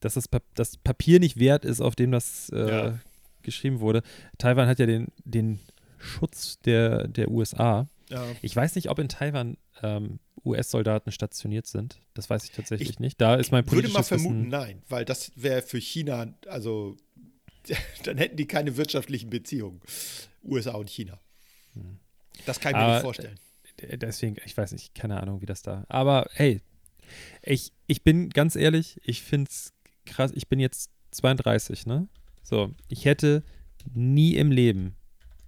[0.00, 2.98] dass das, Pap das Papier nicht wert ist, auf dem das äh, Ja.
[3.42, 4.02] geschrieben wurde.
[4.38, 5.60] Taiwan hat ja den, den
[5.98, 7.86] Schutz der, der USA.
[8.10, 8.26] Ja.
[8.42, 12.00] Ich weiß nicht, ob in Taiwan ähm, US-Soldaten stationiert sind.
[12.14, 13.20] Das weiß ich tatsächlich Ich nicht.
[13.20, 16.96] Da ist mein Würde mal politisches vermuten, Wissen, nein, weil das wäre für China, also
[18.04, 19.80] dann hätten die keine wirtschaftlichen Beziehungen.
[20.42, 21.20] USA und China.
[22.46, 23.38] Das kann ich mir Aber, nicht vorstellen.
[23.80, 25.84] D- Deswegen, ich weiß nicht, keine Ahnung, wie das da.
[25.88, 26.62] Aber hey,
[27.42, 29.72] ich, ich bin ganz ehrlich, ich finde es
[30.06, 30.32] krass.
[30.34, 32.08] Ich bin jetzt 32, ne?
[32.42, 33.42] So, ich hätte
[33.94, 34.96] nie im Leben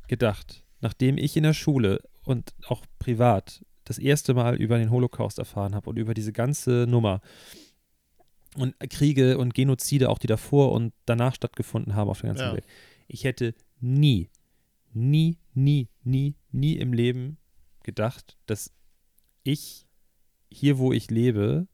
[0.08, 5.38] gedacht, nachdem ich in der Schule und auch privat das erste Mal über den Holocaust
[5.38, 7.20] erfahren habe und über diese ganze Nummer
[8.56, 12.52] und Kriege und Genozide, auch die davor und danach stattgefunden haben auf der ganzen Ja.
[12.52, 12.66] Welt.
[13.08, 14.28] Ich hätte nie,
[14.92, 17.38] nie, nie, nie, nie im Leben
[17.82, 18.72] gedacht, dass
[19.42, 19.86] ich
[20.50, 21.66] hier, wo ich lebe,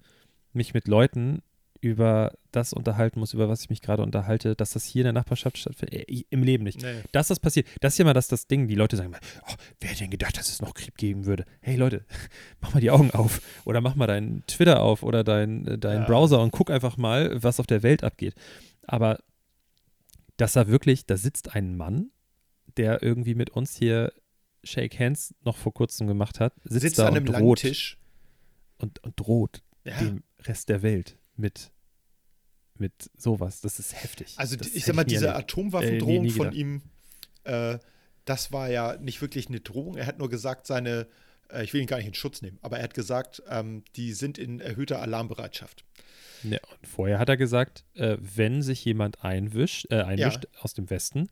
[0.52, 1.42] mich mit Leuten
[1.80, 5.12] über das unterhalten muss, über was ich mich gerade unterhalte, dass das hier in der
[5.12, 6.08] Nachbarschaft stattfindet.
[6.08, 6.82] Äh, Im Leben nicht.
[6.82, 7.02] Nee.
[7.12, 8.66] Dass das passiert, das ist ja mal das, das Ding.
[8.66, 11.44] Die Leute sagen mal, oh, wer hätte denn gedacht, dass es noch Krieg geben würde?
[11.60, 12.04] Hey Leute,
[12.60, 16.00] mach mal die Augen auf oder mach mal deinen Twitter auf oder deinen äh, deinen
[16.02, 16.06] Ja.
[16.06, 18.34] Browser und guck einfach mal, was auf der Welt abgeht.
[18.82, 19.18] Aber
[20.36, 22.10] dass da wirklich, da sitzt ein Mann,
[22.76, 24.12] der irgendwie mit uns hier
[24.64, 27.58] Shake Hands noch vor kurzem gemacht hat, sitzt, Sitzt da an und einem langen droht
[27.60, 27.98] Tisch.
[28.78, 29.98] und, und droht Ja.
[29.98, 31.70] dem Rest der Welt mit,
[32.76, 33.60] mit sowas.
[33.60, 34.34] Das ist heftig.
[34.36, 35.34] Also das ich sag mal, diese.
[35.34, 36.82] Atomwaffendrohung äh, von ihm,
[37.44, 37.78] äh,
[38.24, 39.96] das war ja nicht wirklich eine Drohung.
[39.96, 41.06] Er hat nur gesagt, seine,
[41.50, 44.12] äh, ich will ihn gar nicht in Schutz nehmen, aber er hat gesagt, ähm, die
[44.12, 45.84] sind in erhöhter Alarmbereitschaft.
[46.44, 50.88] Ja, und vorher hat er gesagt, äh, wenn sich jemand einwischt, äh, einmischt aus dem
[50.90, 51.28] Westen,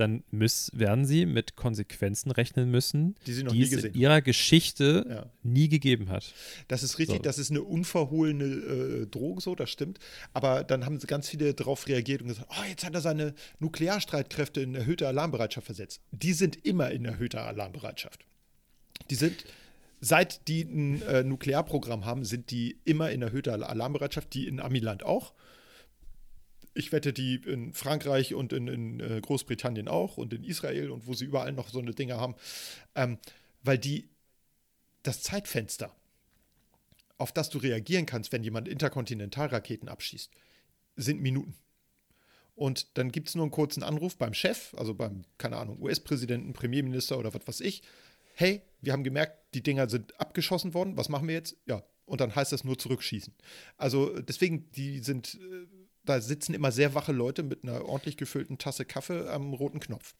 [0.00, 3.76] dann müß, werden sie mit Konsequenzen rechnen müssen, Die sie noch die nie es in
[3.76, 5.26] gesehen ihrer Geschichte Ja.
[5.42, 6.32] nie gegeben hat.
[6.68, 7.22] Das ist richtig, So.
[7.22, 9.98] das ist eine unverhohlene äh, Drohung, so, das stimmt.
[10.32, 14.60] Aber dann haben ganz viele darauf reagiert und gesagt, oh, jetzt hat er seine Nuklearstreitkräfte
[14.60, 16.00] in erhöhte Alarmbereitschaft versetzt.
[16.12, 18.24] Die sind immer in erhöhter Alarmbereitschaft.
[19.10, 19.44] Die sind,
[20.00, 25.02] seit die ein äh, Nuklearprogramm haben, sind die immer in erhöhter Alarmbereitschaft, die in Amiland
[25.04, 25.32] auch.
[26.74, 31.06] Ich wette, die in Frankreich und in, in äh, Großbritannien auch und in Israel und
[31.06, 32.34] wo sie überall noch so eine Dinge haben.
[32.94, 33.18] Ähm,
[33.62, 34.08] weil die
[35.02, 35.94] das Zeitfenster,
[37.18, 40.30] auf das du reagieren kannst, wenn jemand Interkontinentalraketen abschießt,
[40.96, 41.54] sind Minuten.
[42.54, 46.52] Und dann gibt es nur einen kurzen Anruf beim Chef, also beim, keine Ahnung, US-Präsidenten,
[46.52, 47.82] Premierminister oder was weiß ich.
[48.34, 51.56] Hey, wir haben gemerkt, die Dinger sind abgeschossen worden, was machen wir jetzt?
[51.66, 53.34] Ja, und dann heißt das nur zurückschießen.
[53.76, 55.66] Also deswegen, die sind, äh,
[56.04, 60.14] da sitzen immer sehr wache Leute mit einer ordentlich gefüllten Tasse Kaffee am roten Knopf.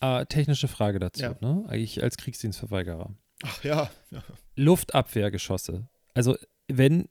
[0.00, 1.36] Äh, technische Frage dazu, Ja.
[1.40, 1.64] ne?
[1.76, 3.14] Ich als Kriegsdienstverweigerer.
[3.42, 4.22] Ach ja, ja.
[4.56, 5.88] Luftabwehrgeschosse.
[6.14, 6.36] Also,
[6.68, 7.08] wenn,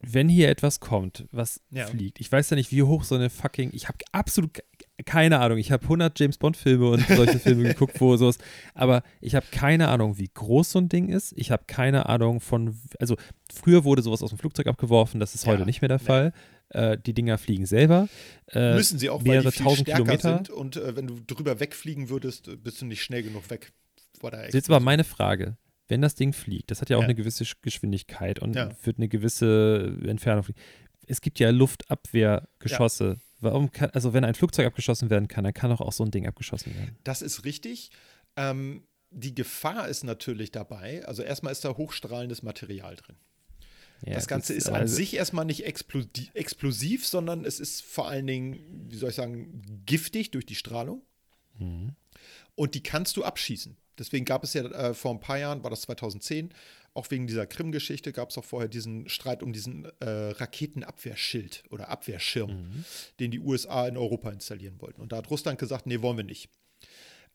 [0.00, 1.86] wenn hier etwas kommt, was Ja.
[1.86, 4.58] fliegt, ich weiß ja nicht, wie hoch so eine fucking, ich habe absolut
[5.04, 5.58] keine Ahnung.
[5.58, 8.38] Ich habe 100 James Bond Filme und solche Filme geguckt, wo sowas,
[8.74, 11.32] aber ich habe keine Ahnung, wie groß so ein Ding ist.
[11.36, 13.16] Ich habe keine Ahnung von, also
[13.52, 16.04] früher wurde sowas aus dem Flugzeug abgeworfen, das ist Ja, heute nicht mehr der nee.
[16.04, 16.32] Fall.
[16.70, 18.08] Äh, die Dinger fliegen selber.
[18.50, 20.36] Äh, Müssen sie auch, weil mehrere die viel tausend stärker Kilometer.
[20.36, 23.72] sind und äh, wenn du drüber wegfliegen würdest, bist du nicht schnell genug weg
[24.18, 25.56] vor der Jetzt aber meine Frage.
[25.88, 27.06] Wenn das Ding fliegt, das hat ja auch Ja.
[27.08, 28.70] eine gewisse Sch- Geschwindigkeit und Ja.
[28.84, 30.60] wird eine gewisse Entfernung fliegen.
[31.06, 33.18] Es gibt ja Luftabwehrgeschosse.
[33.42, 36.10] Warum kann, also wenn ein Flugzeug abgeschossen werden kann, dann kann doch auch so ein
[36.10, 36.96] Ding abgeschossen werden.
[37.04, 37.90] Das ist richtig.
[38.36, 43.16] Ähm, die Gefahr ist natürlich dabei, also erstmal ist da hochstrahlendes Material drin.
[44.04, 48.26] Ja, das Ganze ist an also, sich erstmal nicht explosiv, sondern es ist vor allen
[48.26, 51.02] Dingen, wie soll ich sagen, giftig durch die Strahlung.
[51.58, 51.94] Mhm.
[52.54, 53.76] Und die kannst du abschießen.
[53.98, 56.52] Deswegen gab es ja äh, vor ein paar Jahren, war das 2010,
[56.94, 61.88] auch wegen dieser Krim-Geschichte, gab es auch vorher diesen Streit um diesen äh, Raketenabwehrschild oder
[61.88, 62.84] Abwehrschirm, Mhm.
[63.20, 65.00] den die USA in Europa installieren wollten.
[65.00, 66.50] Und da hat Russland gesagt, nee, wollen wir nicht.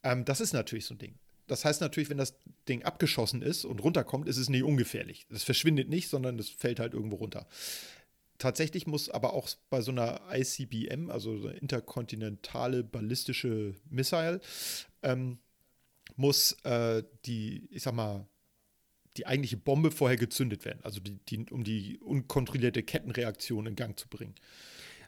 [0.04, 1.16] Ähm, das ist natürlich so ein Ding.
[1.48, 2.36] Das heißt natürlich, wenn das
[2.68, 5.26] Ding abgeschossen ist und runterkommt, ist es nicht ungefährlich.
[5.30, 7.48] Das verschwindet nicht, sondern es fällt halt irgendwo runter.
[8.38, 14.40] Tatsächlich muss aber auch bei so einer ICBM, also so interkontinentale ballistische Missile,
[15.02, 15.40] ähm,
[16.16, 18.28] muss äh, die, ich sag mal,
[19.18, 23.98] die eigentliche Bombe vorher gezündet werden, also die, die, um die unkontrollierte Kettenreaktion in Gang
[24.00, 24.36] zu bringen.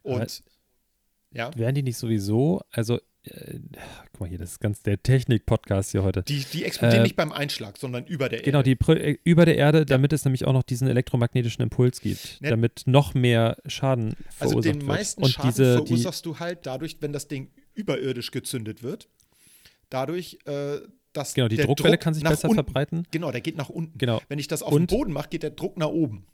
[0.03, 0.43] Und
[1.31, 3.59] ja, Wären die nicht sowieso, also, äh,
[4.11, 6.23] guck mal hier, das ist ganz der Technik-Podcast hier heute.
[6.23, 8.69] die, die explodieren Äh, nicht beim Einschlag, sondern über der Genau, Erde.
[8.71, 12.41] die Pro- äh, über der Erde, damit es nämlich auch noch diesen elektromagnetischen Impuls gibt,
[12.41, 14.83] Ne- damit noch mehr Schaden verursacht Also den wird.
[14.87, 19.07] meisten Und Schaden diese, die, verursachst du halt dadurch, wenn das Ding überirdisch gezündet wird.
[19.91, 20.79] Dadurch, äh,
[21.13, 23.07] dass genau, die Druckwelle Druck kann sich besser unten, verbreiten.
[23.11, 23.97] Genau, der geht nach unten.
[23.97, 24.21] Genau.
[24.29, 26.25] Wenn ich das auf Und- den Boden mache, geht der Druck nach oben.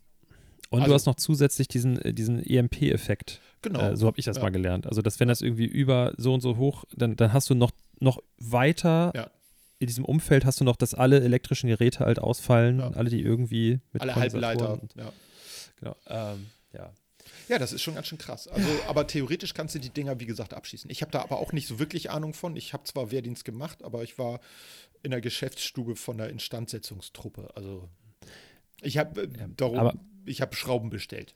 [0.68, 3.40] Und Also- du hast noch zusätzlich diesen, äh, diesen EMP-Effekt.
[3.62, 3.80] Genau.
[3.80, 4.42] Äh, so habe ich das Ja.
[4.42, 4.86] mal gelernt.
[4.86, 7.70] Also, dass wenn das irgendwie über so und so hoch, dann, dann hast du noch,
[8.00, 9.30] noch weiter Ja.
[9.78, 12.90] in diesem Umfeld hast du noch, dass alle elektrischen Geräte halt ausfallen, Ja.
[12.90, 14.72] alle, die irgendwie mit Alle Halbleiter.
[14.82, 15.12] und- Ja.
[15.78, 15.96] Genau.
[16.08, 16.90] Ähm, ja.
[17.48, 18.48] Ja, das ist schon ganz schön krass.
[18.48, 20.90] Also, aber theoretisch kannst du die Dinger, wie gesagt, abschießen.
[20.90, 22.56] Ich habe da aber auch nicht so wirklich Ahnung von.
[22.56, 24.40] Ich habe zwar Wehrdienst gemacht, aber ich war
[25.02, 27.50] in der Geschäftsstube von der Instandsetzungstruppe.
[27.54, 27.88] Also
[28.82, 31.34] ich habe äh, Ja, darum, aber- ich habe Schrauben bestellt.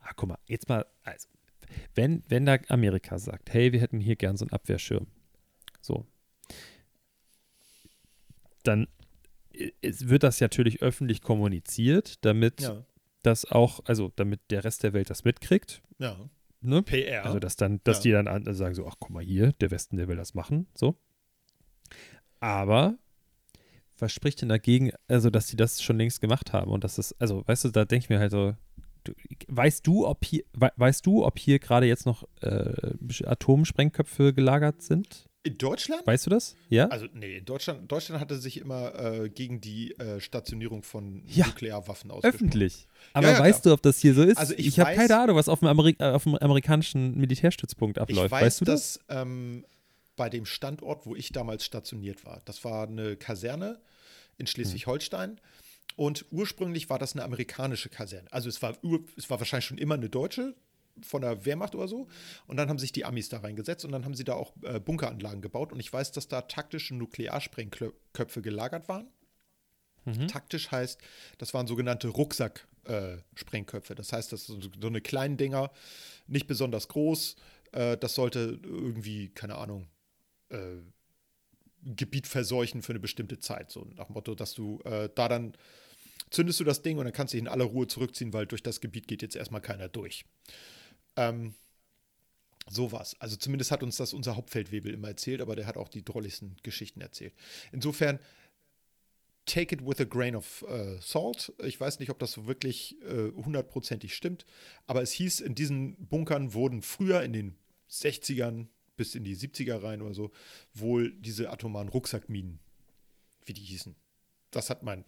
[0.00, 1.28] Ah, guck mal, jetzt mal, also,
[1.94, 5.06] wenn, wenn da Amerika sagt, hey, wir hätten hier gern so einen Abwehrschirm,
[5.80, 6.04] so,
[8.62, 8.88] dann
[9.54, 12.84] i- es wird das natürlich öffentlich kommuniziert, damit Ja.
[13.22, 16.16] Das auch, also damit der Rest der Welt das mitkriegt, Ja.
[16.60, 16.82] ne?
[16.82, 17.24] PR.
[17.24, 18.02] Also, dass dann, dass Ja.
[18.02, 20.66] die dann an, sagen so, ach, guck mal hier, der Westen, der will das machen,
[20.74, 20.96] so.
[22.40, 22.98] Aber
[23.98, 27.14] was spricht denn dagegen, also, dass sie das schon längst gemacht haben und dass das,
[27.20, 28.54] also, weißt du, da denke ich mir halt so,
[29.04, 29.12] du,
[29.48, 34.82] weißt du, ob hier, wei- weißt du, ob hier gerade jetzt noch äh, Atomsprengköpfe gelagert
[34.82, 35.26] sind?
[35.44, 36.06] In Deutschland?
[36.06, 36.54] Weißt du das?
[36.68, 36.86] Ja?
[36.88, 41.46] Also, nee, in Deutschland, Deutschland hatte sich immer äh, gegen die äh, Stationierung von Ja.
[41.46, 42.46] Nuklearwaffen ausgesprochen.
[42.46, 42.86] Öffentlich.
[43.12, 44.36] Aber ja, weißt du, ob das hier so ist?
[44.36, 47.98] Also ich ich habe keine Ahnung, was auf dem, Ameri äh, auf dem amerikanischen Militärstützpunkt
[47.98, 48.26] abläuft.
[48.26, 49.00] Ich weiß, weißt du das?
[49.08, 49.64] dass ähm,
[50.16, 53.80] bei dem Standort, wo ich damals stationiert war, das war eine Kaserne
[54.38, 55.40] in Schleswig-Holstein.
[55.96, 58.32] Und ursprünglich war das eine amerikanische Kaserne.
[58.32, 58.76] Also es war,
[59.16, 60.54] es war wahrscheinlich schon immer eine deutsche
[61.00, 62.08] von der Wehrmacht oder so.
[62.46, 64.78] Und dann haben sich die Amis da reingesetzt und dann haben sie da auch äh,
[64.78, 65.72] Bunkeranlagen gebaut.
[65.72, 69.08] Und ich weiß, dass da taktische Nuklearsprengköpfe gelagert waren.
[70.04, 70.28] Mhm.
[70.28, 71.00] Taktisch heißt,
[71.38, 73.94] das waren sogenannte Rucksack-Sprengköpfe.
[73.94, 75.70] das heißt, das sind so, so eine kleinen Dinger,
[76.26, 77.36] nicht besonders groß.
[77.72, 79.88] Äh, das sollte irgendwie, keine Ahnung,
[80.50, 80.78] äh,
[81.84, 83.70] Gebiet verseuchen für eine bestimmte Zeit.
[83.70, 85.54] So nach dem Motto, dass du äh, da dann
[86.30, 88.62] zündest du das Ding und dann kannst du dich in aller Ruhe zurückziehen, weil durch
[88.62, 90.24] das Gebiet geht jetzt erstmal keiner durch.
[91.16, 91.54] Ähm,
[92.68, 93.16] sowas.
[93.18, 96.56] Also zumindest hat uns das unser Hauptfeldwebel immer erzählt, aber der hat auch die drolligsten
[96.62, 97.34] Geschichten erzählt.
[97.72, 98.18] Insofern,
[99.46, 101.52] take it with a grain of äh, salt.
[101.64, 104.44] Ich weiß nicht, ob das so wirklich äh, hundertprozentig stimmt,
[104.86, 107.56] aber es hieß, in diesen Bunkern wurden früher in den
[107.90, 110.30] 60ern bis in die 70er rein oder so
[110.74, 112.60] wohl diese atomaren Rucksackminen,
[113.44, 113.96] wie die hießen.
[114.50, 115.04] Das hat mein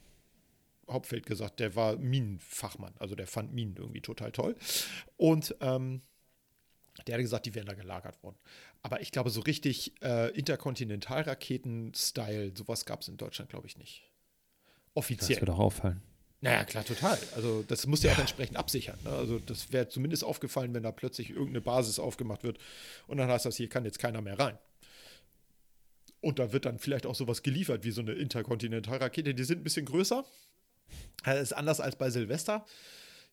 [0.89, 4.57] Hauptfeld gesagt, der war Minenfachmann, also der fand Minen irgendwie total toll.
[5.17, 6.01] Und ähm,
[7.07, 8.37] der hat gesagt, die wären da gelagert worden.
[8.83, 14.09] Aber ich glaube, so richtig äh, Interkontinentalraketen-Style, sowas gab es in Deutschland, glaube ich, nicht.
[14.95, 15.41] Das Offiziell.
[15.41, 16.01] wird auch auffallen.
[16.41, 17.19] Naja, klar, total.
[17.35, 18.99] Also das muss ja auch entsprechend absichern.
[19.03, 19.11] Ne?
[19.11, 22.59] Also das wäre zumindest aufgefallen, wenn da plötzlich irgendeine Basis aufgemacht wird
[23.07, 24.59] und dann heißt das, hier kann jetzt keiner mehr rein.
[26.21, 29.35] Und da wird dann vielleicht auch sowas geliefert wie so eine Interkontinentalrakete.
[29.35, 30.27] Die sind ein bisschen größer.
[31.25, 32.65] Das ist anders als bei Silvester.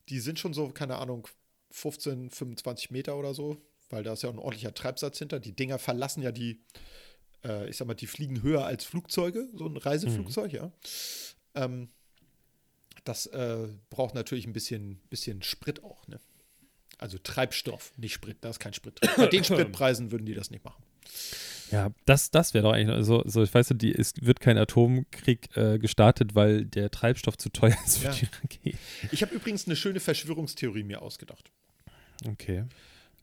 [0.08, 1.28] Die sind schon so, keine Ahnung,
[1.70, 3.56] 15, 25 Meter oder so,
[3.90, 5.40] weil da ist ja auch ein ordentlicher Treibsatz hinter.
[5.40, 6.60] Die Dinger verlassen ja die,
[7.44, 10.72] äh, ich sag mal, die fliegen höher als Flugzeuge, so ein Reiseflugzeug, ja.
[11.54, 11.88] Ähm,
[13.04, 16.20] das äh, braucht natürlich ein bisschen, bisschen Sprit auch, ne?
[16.98, 19.10] Also Treibstoff, nicht Sprit, da ist kein Sprit drin.
[19.16, 20.84] Bei den Spritpreisen würden die das nicht machen.
[21.72, 24.58] Ja, das, das wäre doch eigentlich so, so, ich weiß nicht, die, es wird kein
[24.58, 28.12] Atomkrieg äh, gestartet, weil der Treibstoff zu teuer ist für Ja.
[28.12, 28.78] die Rakete.
[29.10, 31.50] Ich habe übrigens eine schöne Verschwörungstheorie mir ausgedacht.
[32.26, 32.64] Okay.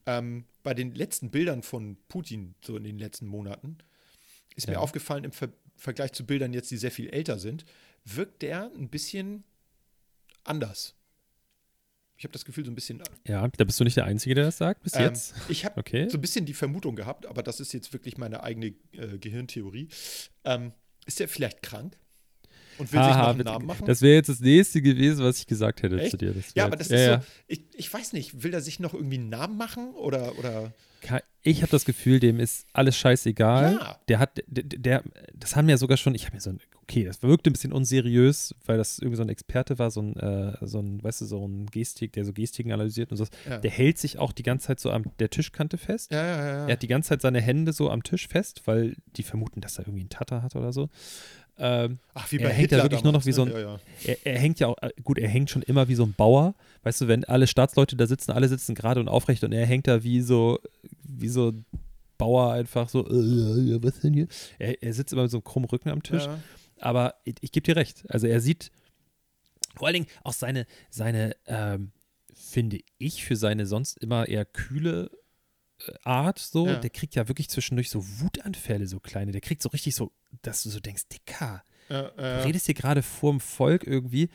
[0.05, 3.77] Ähm, bei den letzten Bildern von Putin, so in den letzten Monaten,
[4.55, 4.79] ist mir Ja.
[4.79, 7.63] aufgefallen, im Ver Vergleich zu Bildern jetzt, die sehr viel älter sind,
[8.03, 9.45] wirkt der ein bisschen
[10.43, 10.93] anders.
[12.19, 13.01] Ich habe das Gefühl, so ein bisschen.
[13.25, 15.33] Ja, da bist du nicht der Einzige, der das sagt, bis Ähm, jetzt.
[15.47, 16.09] ich habe Okay.
[16.09, 19.87] so ein bisschen die Vermutung gehabt, aber das ist jetzt wirklich meine eigene äh, Gehirntheorie.
[20.43, 20.73] Ähm,
[21.05, 21.97] ist der vielleicht krank?
[22.77, 23.85] Und will sich noch Haha, einen Namen machen?
[23.85, 26.11] das wäre jetzt das nächste gewesen, was ich gesagt hätte Echt?
[26.11, 26.33] zu dir.
[26.55, 29.17] Ja, aber das ist ja, so, ich, ich weiß nicht, will er sich noch irgendwie
[29.17, 30.73] einen Namen machen oder, oder.
[31.41, 33.73] Ich habe das Gefühl, dem ist alles scheißegal.
[33.79, 33.97] Ja.
[34.09, 37.05] Der hat, der, der, das haben ja sogar schon, ich habe mir so ein, okay,
[37.05, 40.57] das wirkte ein bisschen unseriös, weil das irgendwie so ein Experte war, so ein, äh,
[40.61, 43.25] so ein, weißt du, so ein Gestik, der so Gestiken analysiert und so.
[43.49, 43.57] Ja.
[43.57, 46.11] Der hält sich auch die ganze Zeit so an der Tischkante fest.
[46.11, 46.65] ja, ja, ja, ja.
[46.67, 49.77] Er hat die ganze Zeit seine Hände so am Tisch fest, weil die vermuten, dass
[49.77, 50.89] er irgendwie einen Tatter hat oder so.
[51.57, 53.51] Ähm, Ach, wie er bei hängt ja Hitler wirklich nur noch damals, wie so ne?
[53.55, 53.79] ein- Ja, ja.
[54.05, 56.53] er, er hängt ja auch, äh, gut, er hängt schon immer wie so ein Bauer.
[56.83, 59.87] Weißt du, wenn alle Staatsleute da sitzen, alle sitzen gerade und aufrecht und er hängt
[59.87, 60.59] da wie so,
[61.03, 61.65] wie so ein
[62.17, 64.27] Bauer einfach so, äh, ja, was denn hier?
[64.57, 66.23] Er, er sitzt immer mit so einem krummen Rücken am Tisch.
[66.25, 66.39] Ja.
[66.79, 68.03] Aber ich, ich gebe dir recht.
[68.09, 68.71] Also er sieht
[69.75, 71.91] vor allen Dingen auch seine, seine ähm,
[72.33, 75.11] finde ich, für seine sonst immer eher kühle
[75.85, 76.75] äh, Art so, Ja.
[76.75, 79.31] der kriegt ja wirklich zwischendurch so Wutanfälle, so kleine.
[79.31, 80.11] Der kriegt so richtig so,
[80.41, 82.41] dass du so denkst, Dicker, Ja, du ja.
[82.41, 84.29] redest hier gerade vorm Volk irgendwie.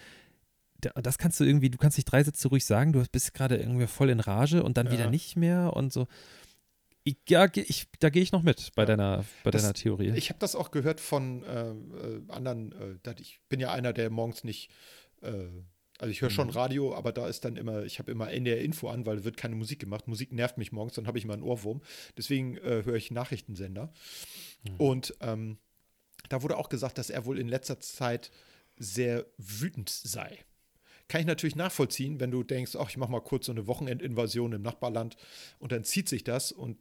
[0.84, 3.56] Da- Das kannst du irgendwie, du kannst nicht drei Sätze ruhig sagen, du bist gerade
[3.56, 4.92] irgendwie voll in Rage und dann Ja.
[4.92, 6.06] wieder nicht mehr und so.
[7.06, 10.12] Ich, ja, ich, da gehe ich noch mit bei deiner, bei Das- deiner Theorie.
[10.16, 12.72] Ich habe das auch gehört von äh, äh, anderen.
[13.04, 14.70] Äh, ich bin ja einer, der morgens nicht.
[15.20, 15.48] Äh,
[15.98, 16.54] also ich höre schon Mhm.
[16.54, 19.54] Radio, aber da ist dann immer, ich habe immer NDR Info an, weil wird keine
[19.54, 20.08] Musik gemacht.
[20.08, 21.82] Musik nervt mich morgens, dann habe ich immer einen Ohrwurm.
[22.16, 23.92] Deswegen äh, höre ich Nachrichtensender.
[24.68, 24.76] Mhm.
[24.78, 25.58] Und ähm,
[26.30, 28.30] da wurde auch gesagt, dass er wohl in letzter Zeit
[28.76, 30.38] sehr wütend sei.
[31.08, 34.52] Kann ich natürlich nachvollziehen, wenn du denkst, ach, ich mache mal kurz so eine Wochenendinvasion
[34.52, 35.16] im Nachbarland
[35.58, 36.78] und dann zieht sich das und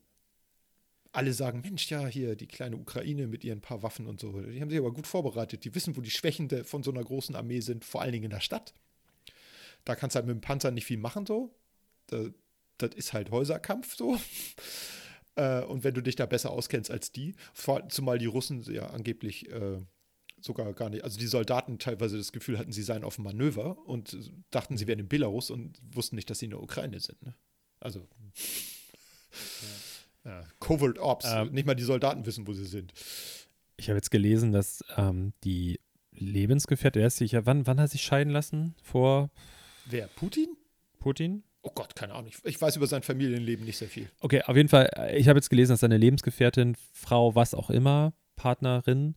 [1.11, 4.41] alle sagen, Mensch, ja, hier die kleine Ukraine mit ihren paar Waffen und so.
[4.41, 5.63] Die haben sich aber gut vorbereitet.
[5.63, 8.29] Die wissen, wo die Schwächen von so einer großen Armee sind, vor allen Dingen in
[8.31, 8.73] der Stadt.
[9.85, 11.53] Da kannst du halt mit dem Panzer nicht viel machen, so.
[12.07, 12.25] Da,
[12.79, 14.19] das ist halt Häuserkampf, so.
[15.35, 17.35] Äh, und wenn du dich da besser auskennst als die,
[17.89, 19.77] zumal die Russen ja angeblich äh,
[20.43, 23.77] sogar gar nicht, also die Soldaten teilweise das Gefühl hatten, sie seien auf dem Manöver
[23.87, 24.17] und
[24.51, 27.21] dachten, sie wären in Belarus und wussten nicht, dass sie in der Ukraine sind.
[27.23, 27.33] Ne?
[27.79, 28.07] Also
[30.25, 31.51] ja, Covert Ops, Ähm.
[31.51, 32.93] nicht mal die Soldaten wissen, wo sie sind.
[33.77, 35.79] Ich habe jetzt gelesen, dass ähm, die
[36.11, 38.75] Lebensgefährtin, der ist sich ja, wann, wann hat er sich scheiden lassen?
[38.81, 39.29] Vor
[39.85, 40.07] Wer?
[40.07, 40.55] Putin?
[40.99, 41.43] Putin?
[41.63, 42.29] Oh Gott, keine Ahnung.
[42.29, 44.09] Ich, ich weiß über sein Familienleben nicht sehr viel.
[44.19, 47.69] Okay, auf jeden Fall, äh, ich habe jetzt gelesen, dass seine Lebensgefährtin, Frau, was auch
[47.69, 49.15] immer, Partnerin,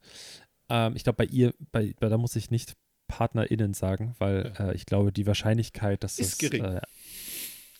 [0.68, 2.74] ähm, ich glaube, bei ihr, bei, bei, da muss ich nicht
[3.08, 6.64] PartnerInnen sagen, weil äh, ich glaube, die Wahrscheinlichkeit, dass Ist das gering.
[6.64, 6.80] Äh,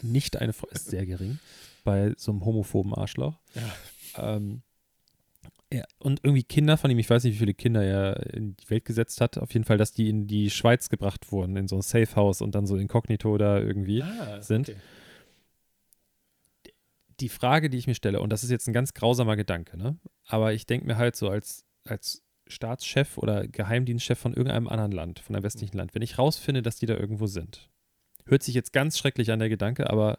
[0.03, 1.39] nicht eine Frau ist sehr gering
[1.85, 3.39] bei so einem homophoben Arschloch.
[3.55, 4.37] Ja.
[4.37, 4.63] Ähm,
[5.73, 8.71] ja, und irgendwie Kinder von ihm, ich weiß nicht, wie viele Kinder er in die
[8.71, 11.77] Welt gesetzt hat, auf jeden Fall, dass die in die Schweiz gebracht wurden, in so
[11.77, 14.69] ein Safe House und dann so inkognito da irgendwie Ah, sind.
[14.69, 14.79] okay.
[17.21, 19.97] die Frage, die ich mir stelle, und das ist jetzt ein ganz grausamer Gedanke, ne?
[20.27, 25.19] aber ich denke mir halt so als, als Staatschef oder Geheimdienstchef von irgendeinem anderen Land,
[25.21, 27.69] von einem westlichen Land, wenn ich rausfinde, dass die da irgendwo sind,
[28.27, 30.19] hört sich jetzt ganz schrecklich an der Gedanke, aber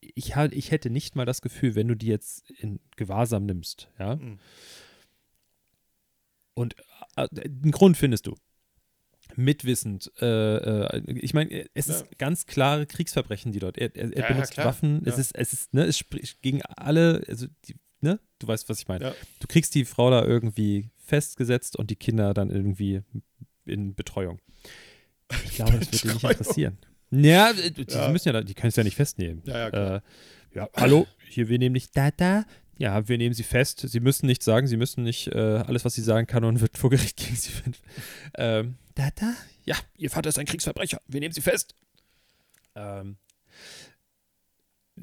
[0.00, 3.88] ich, halt, ich hätte nicht mal das Gefühl, wenn du die jetzt in Gewahrsam nimmst,
[3.98, 4.38] ja, Mhm.
[6.54, 6.76] und
[7.16, 8.34] äh, einen Grund findest du.
[9.36, 10.12] Mitwissend.
[10.20, 11.94] Äh, äh, ich meine, es Ja.
[11.94, 13.78] ist ganz klare Kriegsverbrechen, die dort.
[13.78, 14.66] Er, er, er Ja, ja, benutzt klar.
[14.66, 15.02] Waffen.
[15.06, 15.20] Es Ja.
[15.22, 18.88] ist, es ist, ne, es spricht gegen alle, also die, ne, du weißt, was ich
[18.88, 19.04] meine.
[19.06, 19.14] Ja.
[19.40, 23.02] Du kriegst die Frau da irgendwie festgesetzt und die Kinder dann irgendwie
[23.64, 24.40] in Betreuung.
[25.44, 26.78] Ich glaube, das wird dir nicht interessieren.
[27.10, 28.08] Ja, äh, die Ja.
[28.08, 29.42] müssen ja, die können es ja nicht festnehmen.
[29.44, 29.96] Ja, ja.
[29.96, 30.00] Äh,
[30.54, 32.44] ja, hallo, hier, wir nehmen nicht da, da.
[32.78, 33.80] Ja, wir nehmen sie fest.
[33.86, 36.76] Sie müssen nichts sagen, sie müssen nicht, äh, alles, was sie sagen kann, und wird
[36.78, 37.78] vor Gericht gegen sie finden.
[38.36, 39.34] Ähm, da, da.
[39.64, 41.00] Ja, ihr Vater ist ein Kriegsverbrecher.
[41.06, 41.74] Wir nehmen sie fest.
[42.74, 43.16] Ähm,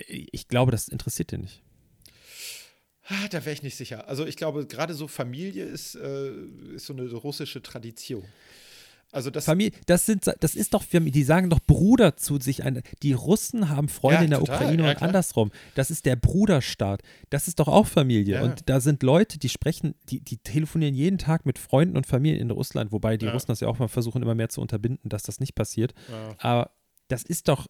[0.07, 1.63] ich glaube, das interessiert den nicht.
[3.10, 4.08] Ah, da wäre ich nicht sicher.
[4.08, 6.32] Also ich glaube, gerade so Familie ist, äh,
[6.76, 8.24] ist so eine russische Tradition.
[9.12, 12.63] Also das Familie, das sind, das ist doch, die sagen doch Bruder zu sich.
[12.63, 15.52] Eine, die Russen haben Freunde Ja, in der total, Ukraine ja, und andersrum.
[15.74, 17.02] Das ist der Bruderstaat.
[17.32, 18.36] Das ist doch auch Familie.
[18.36, 18.43] Ja.
[18.43, 22.39] Und da sind Leute, die sprechen, die, die telefonieren jeden Tag mit Freunden und Familien
[22.39, 23.28] in Russland, wobei die.
[23.28, 25.95] Russen das ja auch mal versuchen, immer mehr zu unterbinden, dass das nicht passiert.
[26.38, 26.72] Aber
[27.10, 27.67] das ist doch,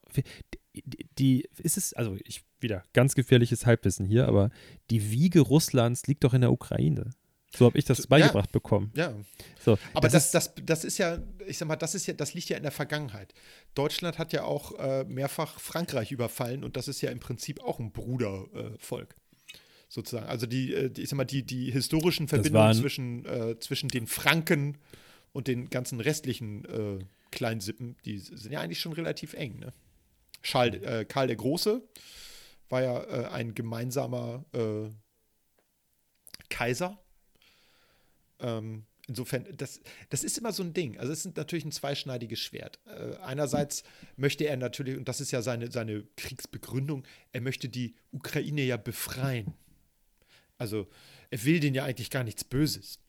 [0.75, 4.52] die, die ist es, also ich wieder ganz gefährliches Halbwissen hier, aber
[4.91, 7.12] die Wiege Russlands liegt doch in der Ukraine.
[7.56, 8.91] So habe ich das beigebracht bekommen.
[8.95, 9.12] Ja.
[9.60, 12.36] So, Aber das das, das, das, ist ja, ich sag mal, das ist ja, das
[12.36, 13.34] liegt ja in der Vergangenheit.
[13.73, 17.80] Deutschland hat ja auch äh, mehrfach Frankreich überfallen und das ist ja im Prinzip auch
[17.80, 19.15] ein Brudervolk.
[19.88, 20.28] sozusagen.
[20.28, 24.06] Also die, äh, die, ich sag mal, die, die historischen Verbindungen zwischen, äh, zwischen den
[24.06, 24.78] Franken
[25.32, 26.65] und den ganzen restlichen
[27.31, 29.59] äh, Kleinsippen, die sind ja eigentlich schon relativ eng.
[29.59, 29.73] Ne?
[30.41, 31.81] Charles, äh, Karl der Große
[32.69, 34.89] war ja äh, ein gemeinsamer äh,
[36.49, 36.97] Kaiser.
[38.39, 40.97] Ähm, insofern, das, das ist immer so ein Ding.
[40.97, 42.79] Also es ist natürlich ein zweischneidiges Schwert.
[42.85, 43.83] Äh, einerseits
[44.15, 48.77] möchte er natürlich, und das ist ja seine, seine Kriegsbegründung, er möchte die Ukraine ja
[48.77, 49.53] befreien.
[50.57, 50.87] Also
[51.31, 52.99] er will denen ja eigentlich gar nichts Böses.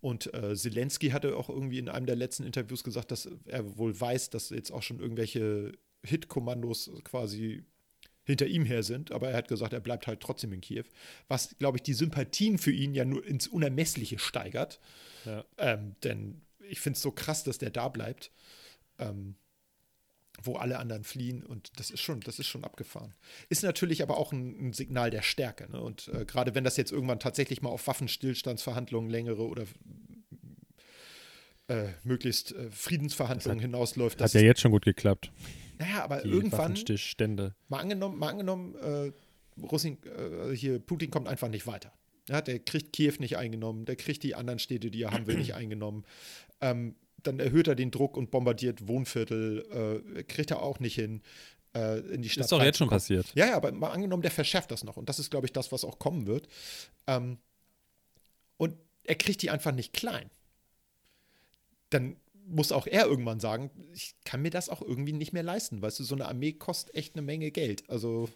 [0.00, 3.98] Und äh, Zelensky hatte auch irgendwie in einem der letzten Interviews gesagt, dass er wohl
[3.98, 5.72] weiß, dass jetzt auch schon irgendwelche
[6.04, 7.64] Hit-Kommandos quasi
[8.24, 10.84] hinter ihm her sind, aber er hat gesagt, er bleibt halt trotzdem in Kiew,
[11.28, 14.80] was, glaube ich, die Sympathien für ihn ja nur ins Unermessliche steigert.
[15.24, 15.44] Ja.
[15.58, 18.32] Ähm, denn ich finde es so krass, dass der da bleibt,
[18.98, 19.36] ähm,
[20.42, 23.14] wo alle anderen fliehen und das ist schon, das ist schon abgefahren.
[23.48, 25.70] Ist natürlich aber auch ein, ein Signal der Stärke.
[25.70, 25.80] Ne?
[25.80, 29.64] Und äh, gerade wenn das jetzt irgendwann tatsächlich mal auf Waffenstillstandsverhandlungen längere oder
[31.68, 35.32] äh, möglichst äh, Friedensverhandlungen hinausläuft, Hat ja jetzt schon gut geklappt.
[35.78, 37.54] naja, aber Die irgendwann Waffenstillstände.
[37.68, 39.12] Mal angenommen, mal angenommen äh,
[39.62, 41.92] Russin, äh, hier, Putin kommt einfach nicht weiter.
[42.28, 45.36] Ja, der kriegt Kiew nicht eingenommen, der kriegt die anderen Städte, die er haben will,
[45.38, 46.04] nicht eingenommen.
[46.60, 51.22] Ähm, dann erhöht er den Druck und bombardiert Wohnviertel, äh, kriegt er auch nicht hin.
[51.74, 53.26] Äh, in die Stadt Ist doch jetzt schon passiert.
[53.34, 54.96] Ja, ja, aber mal angenommen, der verschärft das noch.
[54.96, 56.48] Und das ist, glaube ich, das, was auch kommen wird.
[57.06, 57.38] Ähm,
[58.56, 58.74] und
[59.04, 60.30] er kriegt die einfach nicht klein.
[61.90, 65.82] Dann muss auch er irgendwann sagen, ich kann mir das auch irgendwie nicht mehr leisten.
[65.82, 67.88] Weißt du, so eine Armee kostet echt eine Menge Geld.
[67.90, 68.28] Also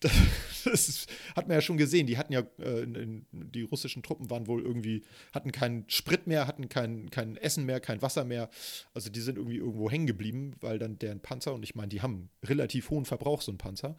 [0.64, 2.06] das, hat man ja schon gesehen.
[2.06, 6.46] Die hatten ja, äh, in, die russischen Truppen waren wohl irgendwie, hatten keinen Sprit mehr,
[6.46, 8.48] hatten kein, kein Essen mehr, kein Wasser mehr.
[8.94, 12.02] Also die sind irgendwie irgendwo hängen geblieben, weil dann deren Panzer, und ich meine, die
[12.02, 13.96] haben relativ hohen Verbrauch, so ein Panzer.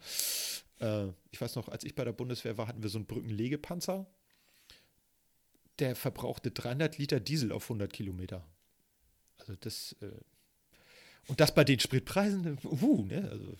[0.80, 4.06] Äh, ich weiß noch, als ich bei der Bundeswehr war, hatten wir so einen Brückenlegepanzer.
[5.78, 8.46] Der verbrauchte 300 Liter Diesel auf 100 Kilometer.
[9.38, 10.10] Also das, äh,
[11.28, 13.28] und das bei den Spritpreisen, uh, ne?
[13.30, 13.56] Also,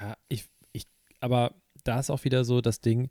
[0.00, 0.48] Ja, ich,
[1.20, 1.54] aber
[1.84, 3.08] da ist auch wieder so das Ding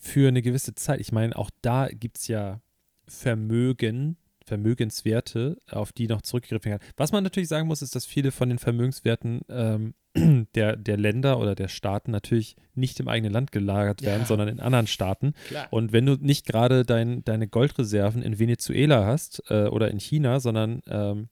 [0.00, 1.00] für eine gewisse Zeit.
[1.00, 2.60] Ich meine, auch da gibt es ja
[3.06, 6.92] Vermögen, Vermögenswerte, auf die noch zurückgegriffen werden kann.
[6.96, 9.94] Was man natürlich sagen muss, ist, dass viele von den Vermögenswerten ähm,
[10.54, 14.26] der, der Länder oder der Staaten natürlich nicht im eigenen Land gelagert werden, Ja.
[14.26, 15.34] sondern in anderen Staaten.
[15.48, 15.66] klar.
[15.70, 20.40] Und wenn du nicht gerade dein, deine Goldreserven in Venezuela hast äh, oder in China,
[20.40, 21.28] sondern ähm,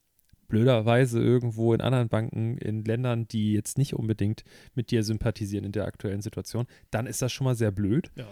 [0.50, 5.72] blöderweise irgendwo in anderen Banken in Ländern, die jetzt nicht unbedingt mit dir sympathisieren in
[5.72, 8.10] der aktuellen Situation, dann ist das schon mal sehr blöd.
[8.16, 8.26] Ja.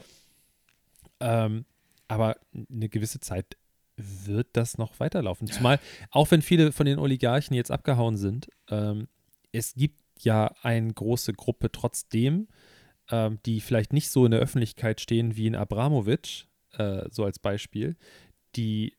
[1.20, 1.64] Ähm,
[2.09, 3.57] aber eine gewisse Zeit
[3.96, 5.48] wird das noch weiterlaufen.
[5.48, 9.09] Zumal, auch wenn viele von den Oligarchen jetzt abgehauen sind, ähm,
[9.52, 12.48] es gibt ja eine große Gruppe trotzdem,
[13.11, 17.38] ähm, die vielleicht nicht so in der Öffentlichkeit stehen wie in Abramowitsch, äh, so als
[17.38, 17.96] Beispiel,
[18.57, 18.94] die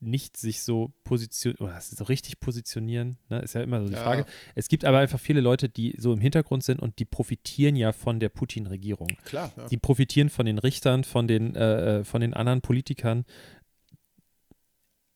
[0.00, 4.02] nicht sich so positionieren, oder so richtig positionieren, ne, ist ja immer so die Ja.
[4.02, 4.24] Frage.
[4.54, 7.92] Es gibt aber einfach viele Leute, die so im Hintergrund sind und die profitieren ja
[7.92, 9.08] von der Putin-Regierung.
[9.24, 9.68] Klar, ja.
[9.68, 13.24] Die profitieren von den Richtern, von den, äh, äh, von den anderen Politikern.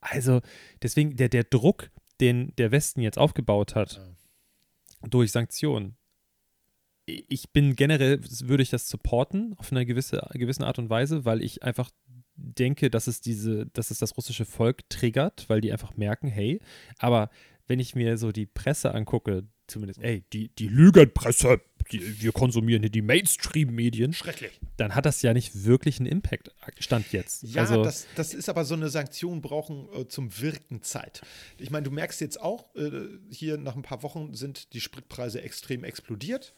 [0.00, 0.40] Also
[0.82, 4.00] deswegen der, der Druck, den der Westen jetzt aufgebaut hat
[5.08, 5.96] durch Sanktionen.
[7.06, 11.42] Ich bin generell, würde ich das supporten auf eine gewisse, gewissen Art und Weise, weil
[11.42, 11.90] ich einfach
[12.36, 16.60] denke, dass es diese, dass es das russische Volk triggert, weil die einfach merken, hey,
[16.98, 17.30] aber
[17.66, 22.82] wenn ich mir so die Presse angucke, zumindest, ey, die, die Lügenpresse, die, wir konsumieren
[22.82, 24.60] hier die Mainstream-Medien, Schrecklich.
[24.76, 27.42] dann hat das ja nicht wirklich einen Impact, Stand jetzt.
[27.44, 31.22] Ja, also, das, das ist aber so eine Sanktion brauchen äh, zum Wirken Zeit.
[31.58, 32.90] Ich meine, du merkst jetzt auch, äh,
[33.30, 36.54] hier nach ein paar Wochen sind die Spritpreise extrem explodiert.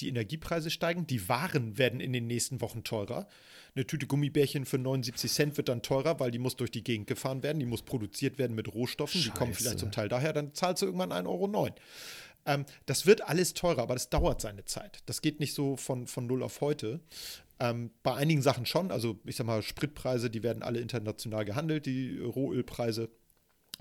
[0.00, 3.28] Die Energiepreise steigen, die Waren werden in den nächsten Wochen teurer.
[3.74, 7.06] Eine Tüte Gummibärchen für 79 Cent wird dann teurer, weil die muss durch die Gegend
[7.06, 9.62] gefahren werden, die muss produziert werden mit Rohstoffen, die kommen Scheiße.
[9.62, 11.74] vielleicht zum Teil daher, dann zahlst du irgendwann 1,09 Euro.
[12.46, 15.02] Ähm, das wird alles teurer, aber das dauert seine Zeit.
[15.06, 17.00] Das geht nicht so von, von null auf heute.
[17.60, 21.86] Ähm, bei einigen Sachen schon, also ich sag mal, Spritpreise, die werden alle international gehandelt,
[21.86, 23.10] die Rohölpreise.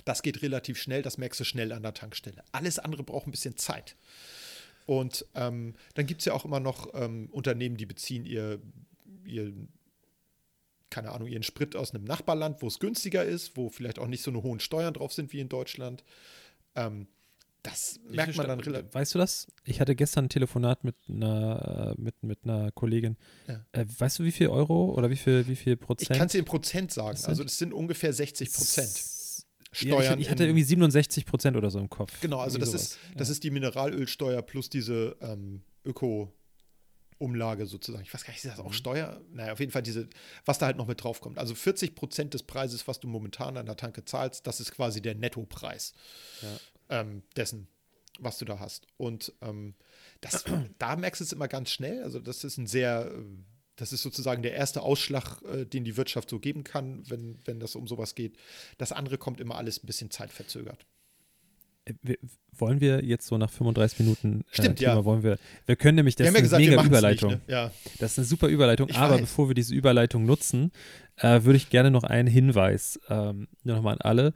[0.06, 2.44] Das geht relativ schnell, das merkst du schnell an der Tankstelle.
[2.52, 3.96] Alles andere braucht ein bisschen Zeit.
[4.88, 8.60] Und ähm, dann gibt es ja auch immer noch ähm, Unternehmen, die beziehen ihr,
[9.26, 9.54] ihr,
[10.90, 14.24] keine Ahnung, ihren Sprit aus einem Nachbarland, wo es günstiger ist, wo vielleicht auch nicht
[14.24, 16.04] so eine hohen Steuern drauf sind wie in Deutschland.
[16.76, 17.08] Ähm,
[17.64, 18.94] Das merkt man dann relativ.
[18.94, 19.48] Weißt du das?
[19.66, 23.18] Ich hatte gestern ein Telefonat mit einer, äh, mit, mit einer Kollegin.
[23.50, 23.66] Ja.
[23.74, 26.18] Äh, weißt du, wie viel Euro oder wie viel, wie viel Ich Prozent?
[26.18, 27.18] kann es dir in Prozent sagen.
[27.18, 29.04] Das Also das sind ungefähr 60 Prozent.
[29.82, 30.20] Ja, Steuern.
[30.20, 32.20] ich, ich hatte irgendwie 67 Prozent oder so im Kopf.
[32.22, 35.62] Genau, also das ist, das ist die Mineralölsteuer plus diese ähm,
[37.20, 38.04] Öko-Umlage sozusagen.
[38.04, 38.66] Ich weiß gar nicht, ist das Mhm.
[38.66, 39.22] auch Steuer?
[39.32, 40.08] Naja, auf jeden Fall diese,
[40.46, 41.38] was da halt noch mit drauf kommt.
[41.38, 45.02] Also 40 Prozent des Preises, was du momentan an der Tanke zahlst, das ist quasi
[45.02, 45.94] der Nettopreis
[46.90, 47.68] ähm, dessen,
[48.20, 48.88] was du da hast.
[48.98, 49.76] Und ähm,
[50.22, 50.44] das,
[50.80, 52.04] da merkst du es immer ganz schnell.
[52.04, 53.24] Also das ist ein sehr, äh,
[53.78, 57.60] das ist sozusagen der erste Ausschlag, äh, den die Wirtschaft so geben kann, wenn, wenn
[57.60, 58.36] das um sowas geht.
[58.78, 60.86] Das andere kommt immer alles ein bisschen zeitverzögert.
[61.86, 62.18] Äh, wir,
[62.60, 65.06] wollen wir jetzt so nach 35 Minuten äh, Stimmt, Thema, ja.
[65.06, 67.34] wollen wir, wir können nämlich, das ist ja eine gesagt, mega Überleitung.
[67.34, 67.48] nicht.
[67.48, 67.54] Ne?
[67.54, 67.72] Ja.
[68.00, 69.22] Das ist eine super Überleitung, Ich aber weiß.
[69.22, 70.72] bevor wir diese Überleitung nutzen,
[71.18, 74.34] äh, würde ich gerne noch einen Hinweis ähm, nur nochmal an alle.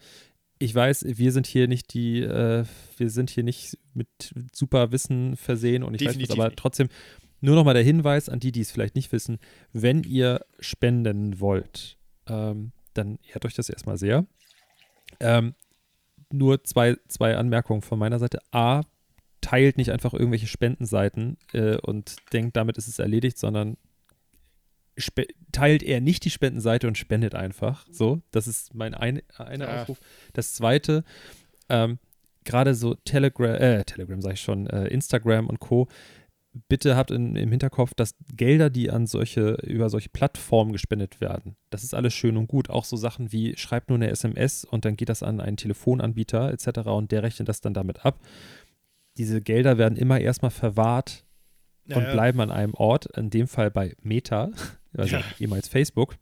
[0.59, 2.63] Ich weiß, wir sind hier nicht die, äh,
[2.97, 4.07] wir sind hier nicht mit
[4.53, 6.89] super Wissen versehen und ich weiß Definitiv was, aber trotzdem
[7.41, 9.39] nur nochmal der Hinweis an die, die es vielleicht nicht wissen,
[9.73, 14.25] wenn ihr spenden wollt, ähm, dann ehrt euch das erstmal sehr.
[15.19, 15.55] Ähm,
[16.31, 18.39] nur zwei, zwei Anmerkungen von meiner Seite.
[18.51, 18.83] A,
[19.41, 23.75] teilt nicht einfach irgendwelche Spendenseiten äh, und denkt, damit ist es erledigt, sondern
[24.97, 27.85] spe- teilt eher nicht die Spendenseite und spendet einfach.
[27.91, 29.81] So, das ist mein ein, einer Ja.
[29.81, 29.99] Aufruf.
[30.33, 31.03] Das zweite,
[31.69, 31.97] ähm,
[32.43, 35.87] gerade so Telegram, äh, Telegram sage ich schon, äh, Instagram und Co.
[36.67, 41.55] Bitte habt in, im Hinterkopf, dass Gelder, die an solche, über solche Plattformen gespendet werden,
[41.69, 42.69] das ist alles schön und gut.
[42.69, 46.51] Auch so Sachen wie, schreibt nur eine SMS und dann geht das an einen Telefonanbieter
[46.51, 46.79] etc.
[46.89, 48.19] und der rechnet das dann damit ab.
[49.17, 51.25] Diese Gelder werden immer erstmal verwahrt
[51.87, 52.11] und Naja.
[52.13, 54.51] bleiben an einem Ort, in dem Fall bei Meta,
[54.93, 55.23] also Ja.
[55.39, 56.17] ehemals Facebook,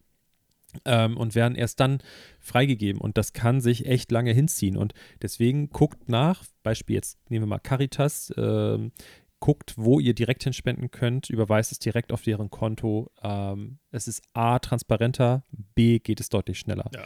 [0.86, 1.99] ähm, und werden erst dann
[2.39, 3.01] freigegeben.
[3.01, 4.77] Und das kann sich echt lange hinziehen.
[4.77, 8.91] Und deswegen guckt nach, Beispiel jetzt nehmen wir mal Caritas, ähm,
[9.39, 13.11] guckt, wo ihr direkt hinspenden könnt, überweist es direkt auf deren Konto.
[13.23, 16.89] Ähm, es ist A, transparenter, B, geht es deutlich schneller.
[16.93, 17.03] Ja.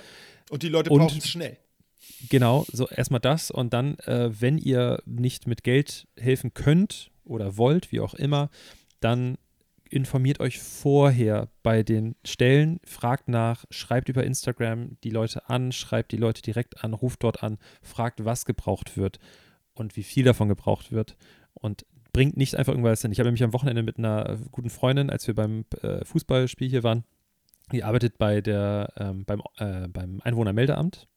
[0.49, 1.57] Und die Leute brauchen es schnell.
[2.29, 7.57] Genau, so erstmal das und dann, äh, wenn ihr nicht mit Geld helfen könnt oder
[7.57, 8.49] wollt, wie auch immer,
[8.99, 9.37] dann
[9.89, 16.11] informiert euch vorher bei den Stellen, fragt nach, schreibt über Instagram die Leute an, schreibt
[16.11, 19.19] die Leute direkt an, ruft dort an, fragt, was gebraucht wird
[19.73, 21.15] und wie viel davon gebraucht wird
[21.53, 23.11] und bringt nicht einfach irgendwas hin.
[23.11, 26.69] Ich habe mich am Wochenende mit einer äh, guten Freundin, als wir beim äh, Fußballspiel
[26.69, 27.03] hier waren,
[27.71, 31.07] die arbeitet bei der, ähm, beim, äh, beim Einwohnermeldeamt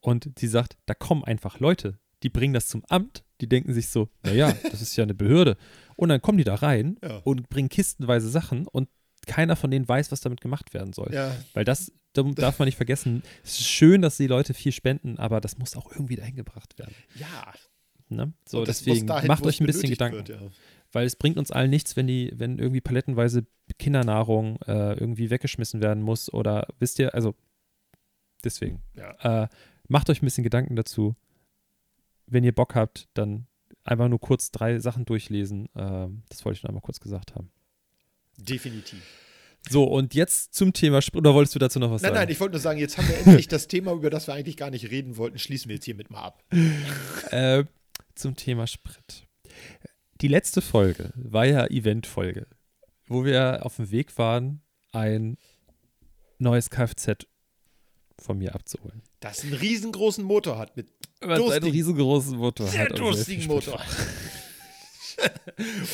[0.00, 3.88] und sie sagt, da kommen einfach Leute, die bringen das zum Amt, die denken sich
[3.88, 5.56] so, naja, das ist ja eine Behörde.
[5.96, 7.18] Und dann kommen die da rein Ja.
[7.18, 8.88] und bringen kistenweise Sachen und
[9.26, 11.10] keiner von denen weiß, was damit gemacht werden soll.
[11.12, 14.72] Ja, Weil das, da darf man nicht vergessen, es ist schön, dass die Leute viel
[14.72, 16.94] spenden, aber das muss auch irgendwie dahin gebracht werden.
[17.16, 17.52] ja.
[18.08, 18.32] Ne?
[18.48, 20.18] So, das deswegen macht euch ein bisschen Gedanken.
[20.18, 20.38] Wird, ja.
[20.92, 23.46] Weil es bringt uns allen nichts, wenn die, wenn irgendwie palettenweise
[23.78, 27.34] Kindernahrung äh, irgendwie weggeschmissen werden muss oder wisst ihr, also
[28.44, 28.82] deswegen.
[28.94, 29.42] Ja.
[29.44, 29.48] Äh,
[29.88, 31.16] macht euch ein bisschen Gedanken dazu.
[32.26, 33.46] Wenn ihr Bock habt, dann
[33.84, 35.68] einfach nur kurz drei Sachen durchlesen.
[35.76, 37.50] Ähm, das wollte ich nur einmal kurz gesagt haben.
[38.36, 39.02] Definitiv.
[39.68, 41.00] So, und jetzt zum Thema.
[41.14, 42.20] Oder wolltest du dazu noch was Nein, sagen?
[42.20, 44.56] nein, ich wollte nur sagen, jetzt haben wir endlich das Thema, über das wir eigentlich
[44.56, 46.44] gar nicht reden wollten, schließen wir jetzt hiermit mal ab.
[47.30, 47.64] äh,
[48.16, 49.26] zum Thema Sprit.
[50.20, 52.46] Die letzte Folge war ja Eventfolge,
[53.06, 54.62] wo wir auf dem Weg waren,
[54.92, 55.36] ein
[56.38, 57.26] neues Kfz
[58.18, 59.02] von mir abzuholen.
[59.20, 60.88] Das einen riesengroßen Motor hat mit
[61.20, 62.98] Was einen riesengroßen Motor sehr hat.
[62.98, 63.80] durstigen Motor.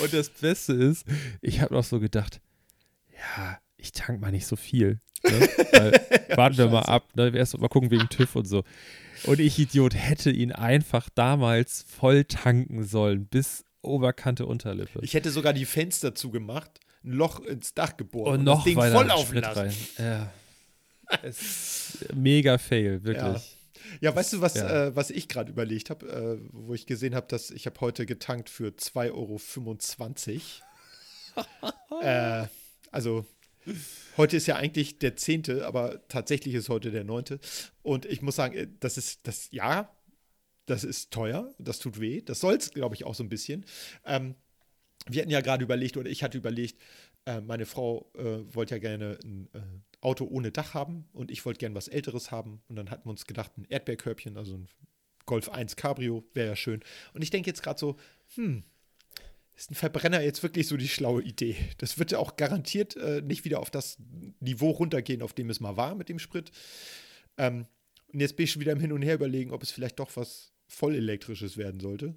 [0.03, 1.07] Und das Beste ist,
[1.41, 2.41] ich habe noch so gedacht,
[3.13, 5.01] ja, ich tank mal nicht so viel.
[5.25, 5.31] Ne?
[5.73, 7.33] Weil, warten wir mal ab, ne?
[7.35, 8.65] erst mal gucken wegen TÜV und so.
[9.25, 15.01] Und ich, Idiot, hätte ihn einfach damals voll tanken sollen, bis Oberkante Unterlippe.
[15.03, 18.75] Ich hätte sogar die Fenster zugemacht, ein Loch ins Dach gebohrt und noch das Ding
[18.77, 19.59] voll laufen Sprit lassen.
[19.61, 19.75] rein.
[19.99, 20.33] Ja.
[21.23, 23.59] Es, mega Fail, wirklich.
[24.01, 24.87] Ja, weißt du, was, Ja.
[24.87, 28.07] äh, was ich gerade überlegt habe, äh, wo ich gesehen habe, dass ich habe heute
[28.07, 30.41] getankt für 2,25
[31.37, 32.01] Euro.
[32.03, 32.47] äh,
[32.91, 33.27] also
[34.17, 37.39] heute ist ja eigentlich der 10., aber tatsächlich ist heute der 9.
[37.83, 39.95] Und ich muss sagen, äh, das ist das, ja,
[40.67, 42.23] das ist teuer, das tut weh.
[42.23, 43.65] Das soll es, glaube ich, auch so ein bisschen.
[44.05, 44.35] Ähm,
[45.07, 46.81] wir hatten ja gerade überlegt, oder ich hatte überlegt,
[47.27, 49.61] äh, meine Frau äh, wollte ja gerne ein äh,
[50.01, 52.63] Auto ohne Dach haben und ich wollte gerne was Älteres haben.
[52.69, 54.69] Und dann hatten wir uns gedacht, ein Erdbeerkörbchen, also ein
[55.27, 56.81] Golf 1 Cabrio, wäre ja schön.
[57.15, 57.97] Und ich denke jetzt gerade so,
[58.35, 58.65] hm,
[59.57, 61.57] ist ein Verbrenner jetzt wirklich so die schlaue Idee?
[61.79, 63.99] Das wird ja auch garantiert äh, nicht wieder auf das
[64.41, 66.51] Niveau runtergehen, auf dem es mal war mit dem Sprit.
[67.37, 67.67] Ähm,
[68.13, 70.11] und jetzt bin ich schon wieder im Hin und Her überlegen, ob es vielleicht doch
[70.17, 72.15] was voll elektrisches werden sollte.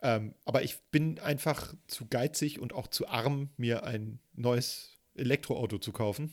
[0.00, 5.78] Ähm, aber ich bin einfach zu geizig und auch zu arm, mir ein neues Elektroauto
[5.78, 6.32] zu kaufen.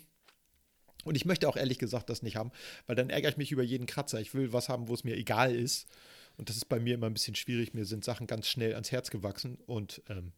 [1.04, 2.52] Und ich möchte auch ehrlich gesagt das nicht haben,
[2.88, 4.20] weil dann ärgere ich mich über jeden Kratzer.
[4.20, 5.88] Ich will was haben, wo es mir egal ist.
[6.38, 7.74] Und das ist bei mir immer ein bisschen schwierig.
[7.74, 9.58] Mir sind Sachen ganz schnell ans Herz gewachsen.
[9.66, 10.32] Und ähm,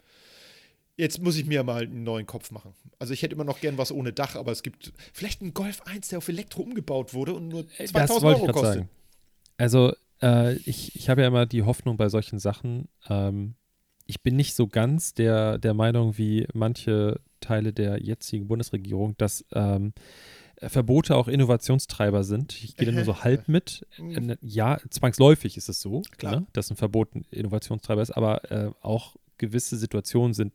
[0.95, 2.73] jetzt muss ich mir mal einen neuen Kopf machen.
[2.99, 5.81] Also ich hätte immer noch gern was ohne Dach, aber es gibt vielleicht einen Golf
[5.83, 8.73] 1, der auf Elektro umgebaut wurde und nur 2000 Euro kostet.
[8.73, 8.89] Sagen.
[9.57, 13.55] Also äh, ich, ich habe ja immer die Hoffnung bei solchen Sachen, ähm,
[14.07, 19.45] ich bin nicht so ganz der, der Meinung wie manche Teile der jetzigen Bundesregierung, dass
[19.53, 19.93] ähm,
[20.61, 22.61] Verbote auch Innovationstreiber sind.
[22.63, 23.85] Ich gehe da nur so halb mit.
[23.97, 24.29] Mhm.
[24.31, 26.41] Äh, ja, zwangsläufig ist es so, Klar.
[26.41, 30.51] Ne, dass ein Verbot ein Innovationstreiber ist, aber äh, auch gewisse Situationen sind,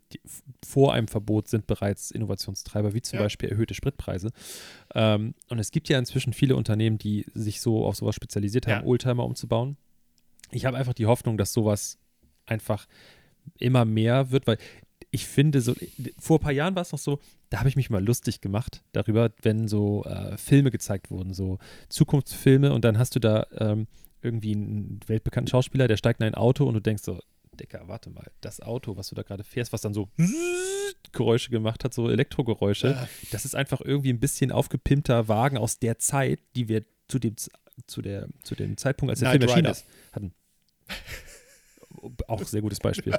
[0.66, 3.22] vor einem Verbot sind bereits Innovationstreiber, wie zum Ja.
[3.24, 4.30] Beispiel erhöhte Spritpreise.
[4.94, 8.82] Ähm, und es gibt ja inzwischen viele Unternehmen, die sich so auf sowas spezialisiert haben,
[8.82, 8.86] Ja.
[8.88, 9.76] Oldtimer umzubauen.
[10.50, 11.98] Ich habe einfach die Hoffnung, dass sowas
[12.44, 12.88] einfach
[13.58, 14.58] immer mehr wird, weil
[15.12, 15.74] ich finde, so
[16.18, 17.20] vor ein paar Jahren war es noch so,
[17.52, 21.58] da habe ich mich mal lustig gemacht darüber, wenn so äh, Filme gezeigt wurden, so
[21.90, 23.86] Zukunftsfilme und dann hast du da ähm,
[24.22, 27.20] irgendwie einen weltbekannten Schauspieler, der steigt in ein Auto und du denkst so,
[27.60, 30.08] Dicker, warte mal, das Auto, was du da gerade fährst, was dann so
[31.12, 33.08] Geräusche gemacht hat, so Elektrogeräusche, Ja.
[33.32, 37.34] das ist einfach irgendwie ein bisschen aufgepimpter Wagen aus der Zeit, die wir zu dem,
[37.86, 40.32] zu der, zu dem Zeitpunkt, als der Knight Film erschienen ist, hatten.
[42.28, 43.14] Auch sehr gutes Beispiel.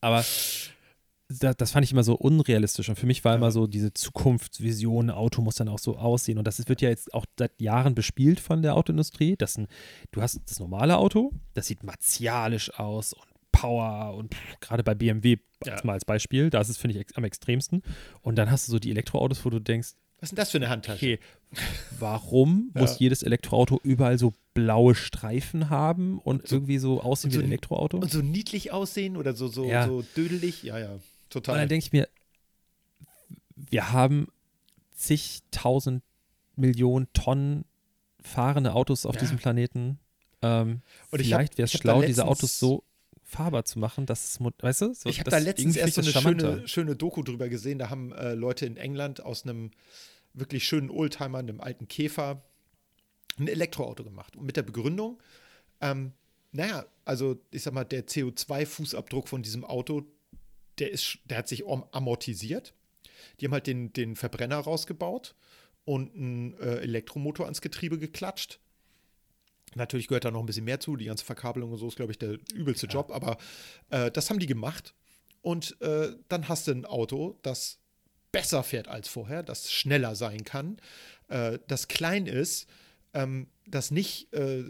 [0.00, 0.24] Aber
[1.28, 3.36] da, das fand ich immer so unrealistisch und für mich war Ja.
[3.38, 7.12] immer so diese Zukunftsvision, Auto muss dann auch so aussehen und das wird ja jetzt
[7.14, 9.34] auch seit Jahren bespielt von der Autoindustrie.
[9.36, 9.66] Das ein,
[10.12, 13.22] du hast das normale Auto, das sieht martialisch aus und
[13.52, 15.80] Power und pff, gerade bei BMW Ja.
[15.84, 17.82] mal als Beispiel, da ist es, finde ich, ex am extremsten.
[18.20, 20.58] Und dann hast du so die Elektroautos, wo du denkst, Was ist denn das für
[20.58, 20.96] eine Handtasche?
[20.96, 21.18] okay,
[21.98, 22.80] warum Ja.
[22.82, 27.42] muss jedes Elektroauto überall so blaue Streifen haben und so- irgendwie so aussehen und wie
[27.44, 27.98] ein Elektroauto?
[27.98, 29.86] Und so niedlich aussehen oder so, so, Ja.
[29.86, 30.62] so dödelig?
[30.64, 30.98] Ja, ja,
[31.34, 31.58] Und total.
[31.60, 32.08] dann denke ich mir,
[33.56, 34.28] wir haben
[34.94, 36.02] zigtausend
[36.56, 37.64] Millionen Tonnen
[38.22, 39.20] fahrende Autos auf Ja.
[39.20, 39.98] diesem Planeten.
[40.42, 42.84] Ähm, Und ich vielleicht wäre es schlau, diese Autos so
[43.22, 46.10] fahrbar zu machen, dass es, weißt du, so, ich habe da letztens erst so eine
[46.12, 47.78] schöne, schöne Doku drüber gesehen.
[47.78, 49.70] Da haben äh, Leute in England aus einem
[50.32, 52.42] wirklich schönen Oldtimer, einem alten Käfer,
[53.38, 54.36] ein Elektroauto gemacht.
[54.36, 55.18] Und mit der Begründung,
[55.80, 56.12] ähm,
[56.52, 60.04] naja, also ich sag mal, der CO2-Fußabdruck von diesem Auto,
[60.78, 62.74] der, ist, der hat sich am- amortisiert.
[63.40, 65.34] Die haben halt den, den Verbrenner rausgebaut
[65.84, 68.60] und einen äh, Elektromotor ans Getriebe geklatscht.
[69.74, 70.96] Natürlich gehört da noch ein bisschen mehr zu.
[70.96, 73.10] Die ganze Verkabelung und so ist, glaube ich, der übelste Job.
[73.10, 73.38] Aber
[73.90, 74.94] äh, das haben die gemacht.
[75.42, 77.78] Und äh, dann hast du ein Auto, das
[78.32, 80.78] besser fährt als vorher, das schneller sein kann,
[81.28, 82.68] äh, das klein ist,
[83.14, 84.62] ähm, das nicht, äh,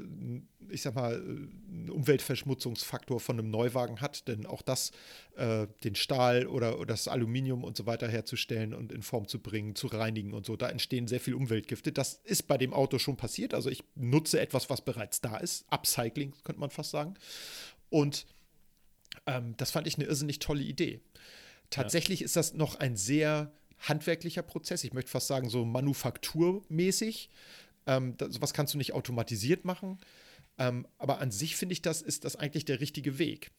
[0.69, 4.93] ich sag mal, einen Umweltverschmutzungsfaktor von einem Neuwagen hat, denn auch das,
[5.37, 9.41] äh, den Stahl oder, oder das Aluminium und so weiter herzustellen und in Form zu
[9.41, 11.91] bringen, zu reinigen und so, da entstehen sehr viel Umweltgifte.
[11.91, 13.55] Das ist bei dem Auto schon passiert.
[13.55, 15.65] Also ich nutze etwas, was bereits da ist.
[15.71, 17.15] Upcycling könnte man fast sagen.
[17.91, 18.27] Und
[19.27, 21.01] ähm, das fand ich eine irrsinnig tolle Idee.
[21.71, 24.85] Tatsächlich ist das noch ein sehr handwerklicher Prozess.
[24.85, 27.31] Ich möchte fast sagen, so manufakturmäßig.
[27.87, 29.99] Ähm, das, sowas kannst du nicht automatisiert machen.
[30.59, 33.51] Ähm, aber an sich finde ich, das ist das eigentlich der richtige Weg.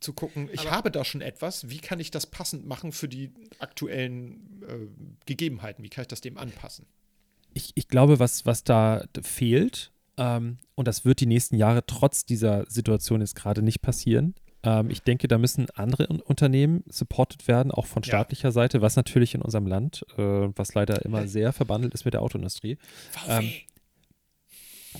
[0.00, 3.32] Zu gucken, ich habe da schon etwas, wie kann ich das passend machen für die
[3.58, 5.82] aktuellen äh, Gegebenheiten?
[5.82, 6.86] Wie kann ich das dem anpassen?
[7.58, 12.24] ich, ich glaube, was, was da fehlt, ähm, und das wird die nächsten Jahre trotz
[12.24, 14.34] dieser Situation jetzt gerade nicht passieren.
[14.62, 18.08] Ähm, ich denke, da müssen andere Un Unternehmen supported werden, auch von Ja.
[18.08, 22.14] staatlicher Seite, was natürlich in unserem Land, äh, was leider immer sehr verbandelt ist mit
[22.14, 22.76] der Autoindustrie.
[23.28, 23.52] Ähm,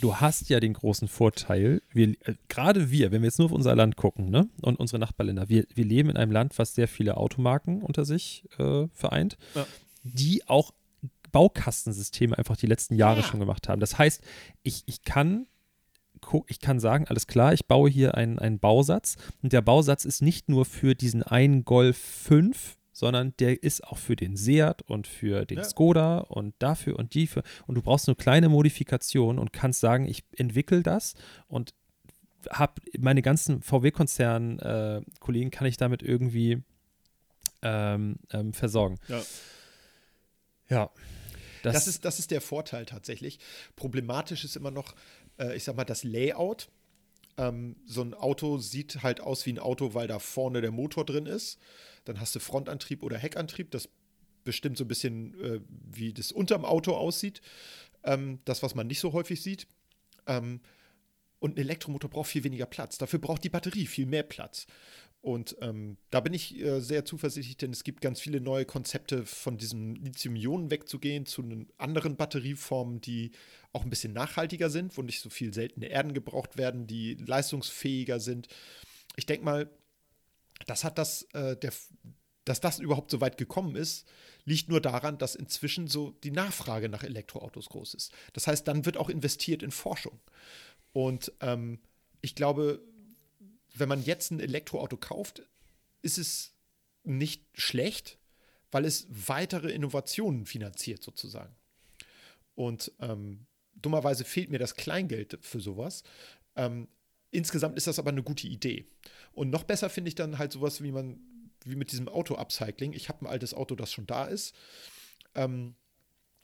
[0.00, 3.52] du hast ja den großen Vorteil, wir, äh, gerade wir, wenn wir jetzt nur auf
[3.52, 6.86] unser Land gucken, ne, und unsere Nachbarländer, wir, wir leben in einem Land, was sehr
[6.88, 9.66] viele Automarken unter sich äh, vereint, Ja.
[10.04, 10.72] die auch
[11.32, 13.26] Baukastensysteme einfach die letzten Jahre Ja.
[13.26, 13.80] schon gemacht haben.
[13.80, 14.22] Das heißt,
[14.62, 15.46] ich, ich kann
[16.46, 20.22] ich kann sagen, alles klar, ich baue hier einen, einen Bausatz und der Bausatz ist
[20.22, 25.06] nicht nur für diesen einen Golf 5, sondern der ist auch für den Seat und
[25.06, 25.64] für den Ja.
[25.64, 30.06] Skoda und dafür und die für und du brauchst nur kleine Modifikationen und kannst sagen,
[30.06, 31.14] ich entwickle das
[31.46, 31.74] und
[32.50, 36.62] habe meine ganzen VW-Konzern-Kollegen kann ich damit irgendwie
[37.62, 38.98] ähm, ähm, versorgen.
[39.08, 39.22] Ja.
[40.68, 40.90] Ja.
[41.62, 43.38] Das, ist, das ist der Vorteil tatsächlich.
[43.76, 44.94] Problematisch ist immer noch,
[45.38, 46.68] äh, ich sag mal, das Layout.
[47.36, 51.04] Ähm, so ein Auto sieht halt aus wie ein Auto, weil da vorne der Motor
[51.04, 51.58] drin ist.
[52.04, 53.70] Dann hast du Frontantrieb oder Heckantrieb.
[53.70, 53.88] Das
[54.44, 57.40] bestimmt so ein bisschen, äh, wie das unterm Auto aussieht.
[58.04, 59.66] Ähm, das, was man nicht so häufig sieht.
[60.26, 60.60] Ähm,
[61.40, 62.98] Und ein Elektromotor braucht viel weniger Platz.
[62.98, 64.66] Dafür braucht die Batterie viel mehr Platz.
[65.28, 69.26] Und ähm, da bin ich äh, sehr zuversichtlich, denn es gibt ganz viele neue Konzepte,
[69.26, 71.44] von diesem Lithium-Ionen wegzugehen zu
[71.76, 73.32] anderen Batterieformen, die
[73.74, 78.20] auch ein bisschen nachhaltiger sind, wo nicht so viel seltene Erden gebraucht werden, die leistungsfähiger
[78.20, 78.48] sind.
[79.16, 79.70] Ich denke mal,
[80.66, 81.74] das hat das, äh, der,
[82.46, 84.08] dass das überhaupt so weit gekommen ist,
[84.46, 88.14] liegt nur daran, dass inzwischen so die Nachfrage nach Elektroautos groß ist.
[88.32, 90.18] Das heißt, dann wird auch investiert in Forschung.
[90.94, 91.80] Und ähm,
[92.22, 92.80] ich glaube,
[93.78, 95.42] wenn man jetzt ein Elektroauto kauft,
[96.02, 96.54] ist es
[97.04, 98.18] nicht schlecht,
[98.70, 101.54] weil es weitere Innovationen finanziert sozusagen.
[102.54, 106.02] Und ähm, dummerweise fehlt mir das Kleingeld für sowas.
[106.56, 106.88] Ähm,
[107.30, 108.86] insgesamt ist das aber eine gute Idee.
[109.32, 111.20] Und noch besser finde ich dann halt sowas, wie man,
[111.64, 112.92] wie mit diesem Auto-Upcycling.
[112.92, 114.54] Ich habe ein altes Auto, das schon da ist.
[115.34, 115.76] Ähm,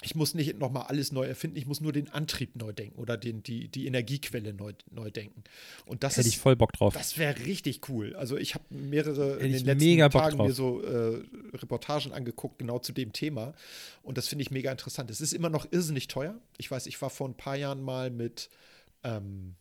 [0.04, 3.16] ich muss nicht nochmal alles neu erfinden, ich muss nur den Antrieb neu denken oder
[3.16, 5.42] den, die, die Energiequelle neu, neu denken.
[5.86, 6.92] Und das Hätte ist, ich voll Bock drauf.
[6.92, 8.14] Das wäre richtig cool.
[8.16, 10.46] Also ich habe mehrere Hätte in den letzten Tagen drauf.
[10.46, 11.22] mir so äh,
[11.54, 13.54] Reportagen angeguckt, genau zu dem Thema.
[14.02, 15.10] Und das finde ich mega interessant.
[15.10, 16.38] Es ist immer noch irrsinnig teuer.
[16.58, 18.50] Ich weiß, ich war vor ein paar Jahren mal mit
[19.04, 19.54] ähm,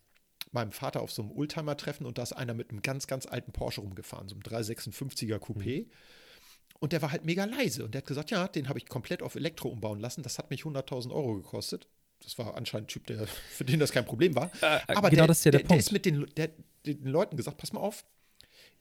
[0.52, 3.54] meinem Vater auf so einem Oldtimer-Treffen und da ist einer mit einem ganz, ganz alten
[3.54, 5.86] Porsche rumgefahren, so einem 356er Coupé.
[6.84, 7.86] Und der war halt mega leise.
[7.86, 10.22] Und der hat gesagt, ja, den habe ich komplett auf Elektro umbauen lassen.
[10.22, 11.88] Das hat mich 100.000 Euro gekostet.
[12.22, 14.52] Das war anscheinend ein Typ, der, für den das kein Problem war.
[14.88, 15.82] Aber genau der, das ist ja der der, der Punkt.
[15.82, 16.50] ist mit den, der,
[16.86, 18.04] den Leuten gesagt, pass mal auf,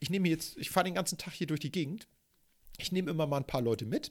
[0.00, 2.08] ich nehme jetzt, ich fahre den ganzen Tag hier durch die Gegend.
[2.76, 4.10] Ich nehme immer mal ein paar Leute mit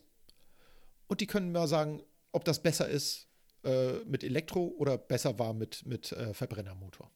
[1.08, 3.28] und die können mir sagen, ob das besser ist
[3.62, 7.10] äh, mit Elektro oder besser war mit, mit äh, Verbrennermotor.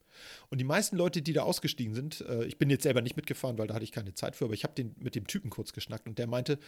[0.51, 3.59] Und die meisten Leute, die da ausgestiegen sind, äh, ich bin jetzt selber nicht mitgefahren,
[3.59, 5.73] weil da hatte ich keine Zeit für, aber ich habe den mit dem Typen kurz
[5.73, 6.59] geschnackt und der meinte,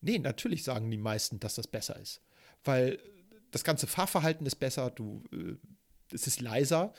[0.00, 2.20] nee, natürlich sagen die meisten, dass das besser ist.
[2.64, 2.98] Weil
[3.50, 5.56] das ganze Fahrverhalten ist besser, du, äh,
[6.12, 6.92] es ist leiser,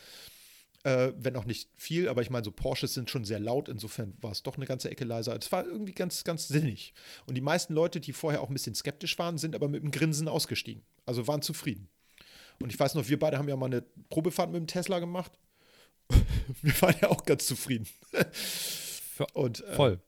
[0.85, 4.13] äh, wenn auch nicht viel, aber ich meine, so Porsches sind schon sehr laut, insofern
[4.21, 5.35] war es doch eine ganze Ecke leiser.
[5.35, 6.93] Es war irgendwie ganz, ganz sinnig.
[7.25, 9.91] Und die meisten Leute, die vorher auch ein bisschen skeptisch waren, sind aber mit einem
[9.91, 10.83] Grinsen ausgestiegen.
[11.05, 11.89] Also waren zufrieden.
[12.61, 15.31] Und ich weiß noch, wir beide haben ja mal eine Probefahrt mit dem Tesla gemacht.
[16.61, 17.87] wir waren ja auch ganz zufrieden.
[19.33, 19.99] Und, äh, Voll.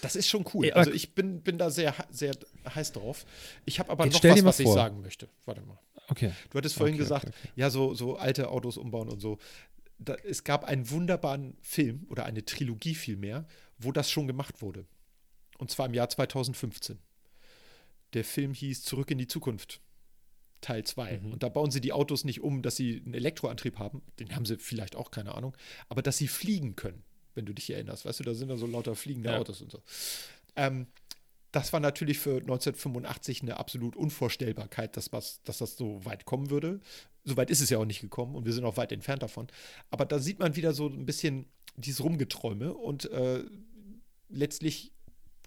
[0.00, 0.70] Das ist schon cool.
[0.72, 2.32] Also ich bin, bin da sehr, sehr
[2.72, 3.26] heiß drauf.
[3.64, 5.28] Ich habe aber Jetzt noch was, was ich sagen möchte.
[5.44, 5.78] Warte mal.
[6.08, 6.32] Okay.
[6.50, 9.38] Du hattest vorhin Okay, gesagt, okay, ja, so, so alte Autos umbauen und so.
[9.98, 13.46] Da, es gab einen wunderbaren Film oder eine Trilogie vielmehr,
[13.78, 14.86] wo das schon gemacht wurde.
[15.58, 16.98] Und zwar im Jahr 2015.
[18.14, 19.80] Der Film hieß Zurück in die Zukunft.
[20.60, 21.20] Teil 2.
[21.20, 21.32] Mhm.
[21.32, 24.02] Und da bauen sie die Autos nicht um, dass sie einen Elektroantrieb haben.
[24.18, 25.56] Den haben sie vielleicht auch, keine Ahnung.
[25.88, 27.02] Aber dass sie fliegen können,
[27.34, 28.04] wenn du dich erinnerst.
[28.04, 29.38] Weißt du, da sind dann so lauter fliegende Ja.
[29.38, 29.82] Autos und so.
[30.56, 30.86] Ähm,
[31.52, 36.50] das war natürlich für 1985 eine absolut Unvorstellbarkeit, dass, was, dass das so weit kommen
[36.50, 36.80] würde.
[37.24, 39.48] So weit ist es ja auch nicht gekommen und wir sind auch weit entfernt davon.
[39.90, 41.46] Aber da sieht man wieder so ein bisschen
[41.76, 43.44] dieses Rumgeträume und äh,
[44.28, 44.92] letztlich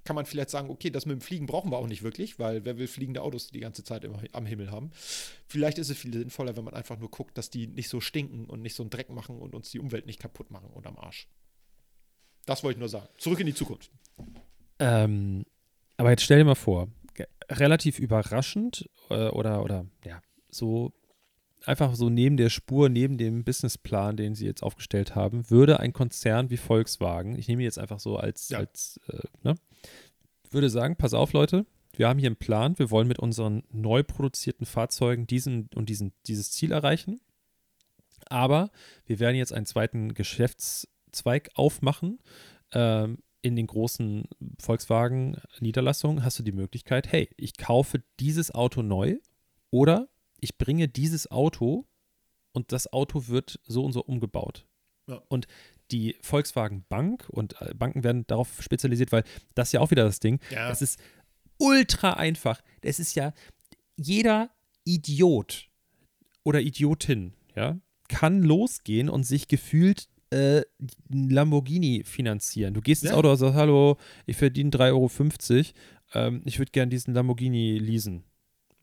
[0.03, 2.65] kann man vielleicht sagen, okay, das mit dem Fliegen brauchen wir auch nicht wirklich, weil
[2.65, 4.91] wer will fliegende Autos die ganze Zeit immer am Himmel haben.
[5.47, 8.45] Vielleicht ist es viel sinnvoller, wenn man einfach nur guckt, dass die nicht so stinken
[8.45, 10.97] und nicht so einen Dreck machen und uns die Umwelt nicht kaputt machen und am
[10.97, 11.27] Arsch.
[12.45, 13.07] Das wollte ich nur sagen.
[13.17, 13.91] Zurück in die Zukunft.
[14.79, 15.45] Ähm,
[15.97, 16.87] aber jetzt stell dir mal vor,
[17.49, 20.93] relativ überraschend äh, oder, oder ja, so
[21.65, 25.93] einfach so neben der Spur, neben dem Businessplan, den sie jetzt aufgestellt haben, würde ein
[25.93, 28.59] Konzern wie Volkswagen, ich nehme jetzt einfach so als, Ja.
[28.59, 29.55] als äh, ne,
[30.53, 34.03] würde sagen, pass auf Leute, wir haben hier einen Plan, wir wollen mit unseren neu
[34.03, 37.19] produzierten Fahrzeugen diesen und diesen, dieses Ziel erreichen.
[38.27, 38.71] Aber
[39.05, 42.19] wir werden jetzt einen zweiten Geschäftszweig aufmachen.
[42.71, 44.25] Ähm, in den großen
[44.59, 49.17] Volkswagen-Niederlassungen hast du die Möglichkeit, hey, ich kaufe dieses Auto neu
[49.71, 50.07] oder
[50.39, 51.87] ich bringe dieses Auto
[52.53, 54.67] und das Auto wird so und so umgebaut.
[55.07, 55.21] Ja.
[55.27, 55.47] Und
[55.91, 59.23] die Volkswagen Bank und äh, Banken werden darauf spezialisiert, weil
[59.55, 60.39] das ist ja auch wieder das Ding.
[60.49, 60.69] Ja.
[60.71, 60.99] Es ist
[61.57, 62.61] ultra einfach.
[62.81, 63.33] Es ist ja
[63.95, 64.49] jeder
[64.85, 65.67] Idiot
[66.43, 67.77] oder Idiotin, ja,
[68.07, 70.61] kann losgehen und sich gefühlt äh,
[71.09, 72.73] Lamborghini finanzieren.
[72.73, 73.17] Du gehst ins Ja.
[73.17, 75.69] Auto und sagst, hallo, ich verdiene 3,50 Euro,
[76.13, 78.23] ähm, ich würde gern diesen Lamborghini leasen.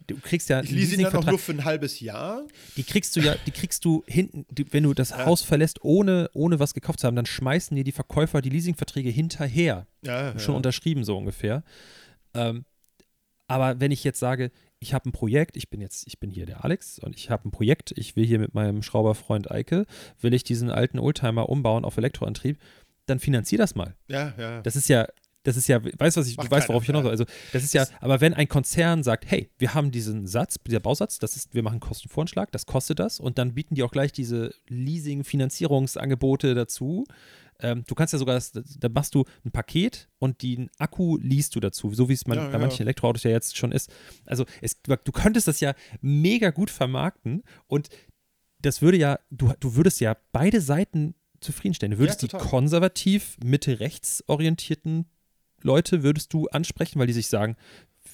[0.09, 2.47] Du kriegst ja Ich lese ihn dann auch nur für ein halbes Jahr.
[2.77, 5.27] die kriegst du ja, die kriegst du hinten, die, wenn du das Ja.
[5.27, 9.11] Haus verlässt, ohne, ohne was gekauft zu haben, dann schmeißen dir die Verkäufer die Leasingverträge
[9.11, 9.87] hinterher.
[10.03, 11.63] Ja, Schon unterschrieben, so ungefähr.
[12.35, 12.65] Ähm,
[13.47, 14.51] aber wenn ich jetzt sage,
[14.81, 17.49] ich habe ein Projekt, ich bin jetzt, ich bin hier der Alex und ich habe
[17.49, 19.87] ein Projekt, ich will hier mit meinem Schrauberfreund Eike,
[20.21, 22.59] will ich diesen alten Oldtimer umbauen auf Elektroantrieb,
[23.07, 23.95] dann finanzier das mal.
[24.09, 24.63] ja, ja.
[24.63, 25.07] Das ist ja,
[25.49, 27.11] das ist ja, weißt du, was ich, Macht du weißt, worauf ich hinaus will.
[27.11, 30.81] Also, das ist ja, aber wenn ein Konzern sagt, hey, wir haben diesen Satz, dieser
[30.81, 34.13] Bausatz, das ist, wir machen Kostenvoranschlag, das kostet das und dann bieten die auch gleich
[34.13, 37.07] diese Leasing-Finanzierungsangebote dazu.
[37.61, 41.57] Ähm, du kannst ja sogar, das, da machst du ein Paket und den Akku liest
[41.57, 42.59] du dazu, so wie es man, Ja, bei ja.
[42.59, 43.91] manchen Elektroautos ja jetzt schon ist.
[44.27, 47.89] Also es, du könntest das ja mega gut vermarkten und
[48.61, 51.93] das würde ja, du, du würdest ja beide Seiten zufriedenstellen.
[51.93, 55.07] Du würdest Ja, die konservativ, Mitte-rechts orientierten
[55.63, 57.57] Leute würdest du ansprechen, weil die sich sagen,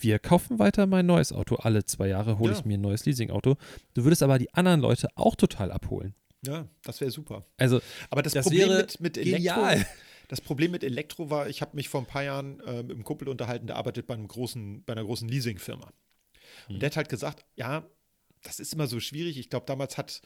[0.01, 1.57] wir kaufen weiter mein neues Auto.
[1.57, 2.59] Alle zwei Jahre hole Ja.
[2.59, 3.57] ich mir ein neues Leasingauto.
[3.95, 6.15] Du würdest aber die anderen Leute auch total abholen.
[6.47, 7.47] Ja, das wäre super.
[7.57, 7.81] Also,
[8.11, 9.87] Aber das, Das Problem mit, mit Elektro, genial.
[10.29, 13.05] das Problem mit Elektro war, ich habe mich vor ein paar Jahren äh, mit einem
[13.05, 15.91] Kumpel unterhalten, der arbeitet bei einem großen, bei einer großen Leasingfirma.
[16.69, 17.87] Und der hat halt gesagt, ja,
[18.43, 19.39] das ist immer so schwierig.
[19.39, 20.21] Ich glaube, damals hat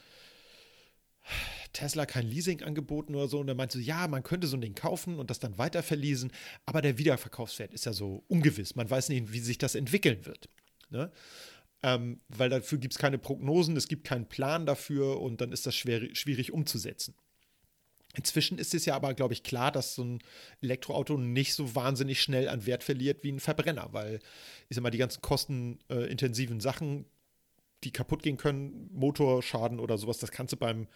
[1.73, 3.41] Tesla kein Leasing angeboten oder so.
[3.41, 6.33] Und er meinte ja, man könnte so ein Ding kaufen und das dann weiter verleasen,
[6.67, 8.75] aber der Wiederverkaufswert ist ja so ungewiss.
[8.75, 10.49] Man weiß nicht, wie sich das entwickeln wird.
[10.91, 11.11] Ne?
[11.83, 15.67] Ähm, weil dafür gibt es keine Prognosen, es gibt keinen Plan dafür und dann ist
[15.67, 17.15] das schwer, schwierig umzusetzen.
[18.17, 20.19] Inzwischen ist es ja aber, glaube ich, klar, dass so ein
[20.61, 24.19] Elektroauto nicht so wahnsinnig schnell an Wert verliert wie ein Verbrenner, weil
[24.69, 27.05] ich sag mal, die ganzen kostenintensiven Sachen,
[27.85, 30.89] die kaputt gehen können, Motorschaden oder sowas, das kannst du beim,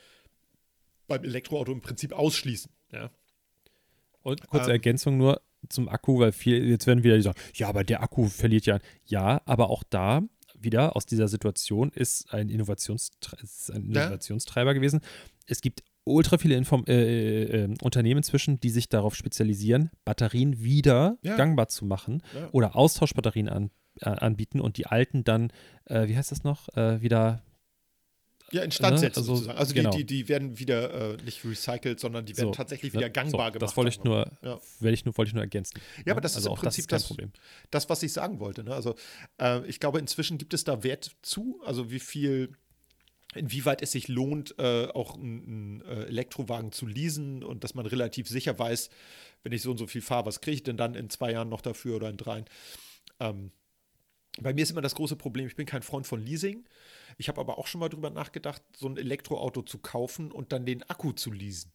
[1.06, 2.70] beim Elektroauto im Prinzip ausschließen.
[2.92, 3.10] Ja.
[4.22, 4.72] und kurze Ähm.
[4.72, 8.26] Ergänzung nur zum Akku, weil viel, jetzt werden wieder die sagen, ja, aber der Akku
[8.28, 8.78] verliert ja.
[9.06, 10.22] Ja, aber auch da
[10.58, 14.02] wieder aus dieser Situation ist ein, Innovationstre ist ein Ja.
[14.02, 15.00] Innovationstreiber gewesen.
[15.46, 20.62] Es gibt ultra viele Inform äh, äh, äh, Unternehmen inzwischen, die sich darauf spezialisieren, Batterien
[20.62, 21.36] wieder Ja.
[21.36, 22.48] gangbar zu machen Ja.
[22.52, 25.52] oder Austauschbatterien an, äh, anbieten und die alten dann,
[25.86, 27.42] äh, wie heißt das noch, äh, wieder
[28.52, 28.98] Ja, instand Ne?
[28.98, 29.58] setzen Also, sozusagen.
[29.58, 29.90] Also genau.
[29.90, 33.00] die, die, die werden wieder äh, nicht recycelt, sondern die werden so, tatsächlich ne?
[33.00, 33.62] wieder gangbar so, gemacht.
[33.62, 34.60] Das wollte ich nur, Ja.
[34.90, 35.80] ich nur, wollte ich nur ergänzen.
[36.04, 37.28] Ja, aber das ist also im auch Prinzip das das, ist
[37.70, 38.62] das, was ich sagen wollte.
[38.64, 38.74] Ne?
[38.74, 38.94] Also
[39.40, 42.52] äh, ich glaube, inzwischen gibt es da Wert zu, also wie viel,
[43.34, 48.28] inwieweit es sich lohnt, äh, auch einen äh, Elektrowagen zu leasen und dass man relativ
[48.28, 48.90] sicher weiß,
[49.42, 51.48] wenn ich so und so viel fahre, was kriege ich denn dann in zwei Jahren
[51.48, 52.44] noch dafür oder in dreien.
[53.18, 53.50] Ähm,
[54.40, 56.64] bei mir ist immer das große Problem, ich bin kein Freund von Leasing.
[57.18, 60.66] Ich habe aber auch schon mal drüber nachgedacht, so ein Elektroauto zu kaufen und dann
[60.66, 61.72] den Akku zu leasen.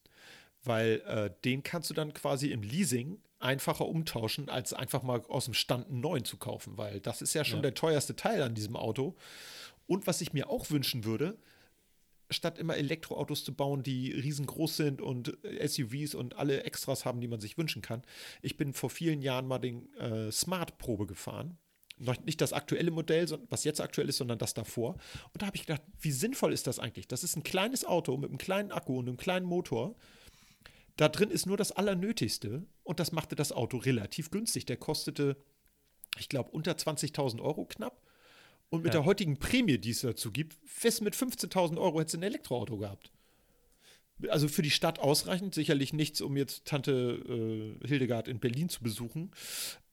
[0.63, 5.45] Weil äh, den kannst du dann quasi im Leasing einfacher umtauschen, als einfach mal aus
[5.45, 6.77] dem Stand einen neuen zu kaufen.
[6.77, 7.63] Weil das ist ja schon Ja.
[7.63, 9.15] der teuerste Teil an diesem Auto.
[9.85, 11.37] Und was ich mir auch wünschen würde,
[12.29, 17.27] statt immer Elektroautos zu bauen, die riesengroß sind und SUVs und alle Extras haben, die
[17.29, 18.01] man sich wünschen kann.
[18.41, 21.57] Ich bin vor vielen Jahren mal den äh, Smart Probe gefahren.
[21.99, 24.95] Noch nicht das aktuelle Modell, sondern- was jetzt aktuell ist, sondern das davor.
[25.33, 27.07] Und da habe ich gedacht, wie sinnvoll ist das eigentlich?
[27.07, 29.95] Das ist ein kleines Auto mit einem kleinen Akku und einem kleinen Motor.
[30.95, 34.65] Da drin ist nur das Allernötigste und das machte das Auto relativ günstig.
[34.65, 35.37] Der kostete,
[36.19, 38.01] ich glaube, unter 20.000 Euro knapp.
[38.69, 38.99] Und mit Ja.
[38.99, 42.77] der heutigen Prämie, die es dazu gibt, fest mit 15.000 Euro hättest du ein Elektroauto
[42.77, 43.11] gehabt.
[44.29, 48.81] Also für die Stadt ausreichend, sicherlich nichts, um jetzt Tante äh, Hildegard in Berlin zu
[48.81, 49.31] besuchen.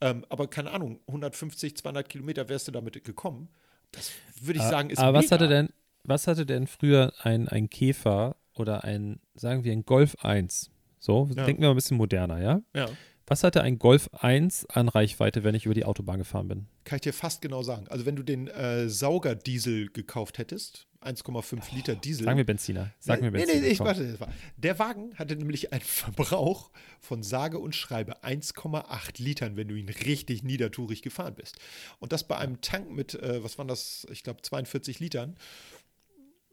[0.00, 3.48] Ähm, aber keine Ahnung, 150, 200 Kilometer wärst du damit gekommen.
[3.92, 4.10] Das
[4.40, 5.34] würde ich Ah, sagen, ist Aber was mega.
[5.34, 5.68] hatte denn,
[6.04, 10.70] was hatte denn früher ein, ein Käfer oder ein, sagen wir, ein Golf 1?
[10.98, 11.44] So, Ja.
[11.44, 12.62] denken wir mal ein bisschen moderner, ja?
[12.74, 12.90] Ja,
[13.26, 16.66] Was hatte ein Golf 1 an Reichweite, wenn ich über die Autobahn gefahren bin?
[16.84, 17.88] kann ich dir fast genau sagen.
[17.88, 22.24] Also wenn du den äh, Saugerdiesel gekauft hättest, 1,5 Liter Diesel.
[22.24, 22.90] Sagen wir Benziner.
[22.98, 23.54] Sag mir nee, Benziner.
[23.60, 24.06] nee, nee, ich warte.
[24.06, 26.70] das war- Der Wagen hatte nämlich einen Verbrauch
[27.00, 31.56] von sage und schreibe 1,8 Litern, wenn du ihn richtig niedertourig gefahren bist.
[32.00, 35.36] Und das bei einem Tank mit, äh, was waren das, ich glaube 42 Litern.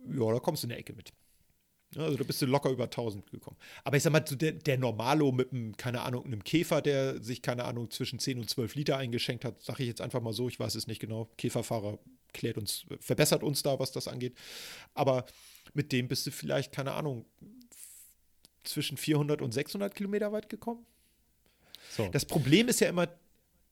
[0.08, 1.12] Ja, da kommst du in der Ecke mit.
[1.98, 3.58] Also da bist du locker über 1000 gekommen.
[3.84, 7.42] Aber ich sag mal, der, der Normalo mit einem, keine Ahnung, einem Käfer, der sich,
[7.42, 10.48] keine Ahnung, zwischen 10 und 12 Liter eingeschenkt hat, sage ich jetzt einfach mal so,
[10.48, 11.30] ich weiß es nicht genau.
[11.38, 12.00] Käferfahrer
[12.34, 14.38] klärt uns, verbessert uns da, was das angeht.
[14.94, 15.26] Aber
[15.74, 17.26] mit dem bist du vielleicht, keine Ahnung,
[18.64, 20.86] zwischen 400 und 600 Kilometer weit gekommen.
[21.90, 22.08] So.
[22.10, 23.10] Das Problem ist ja immer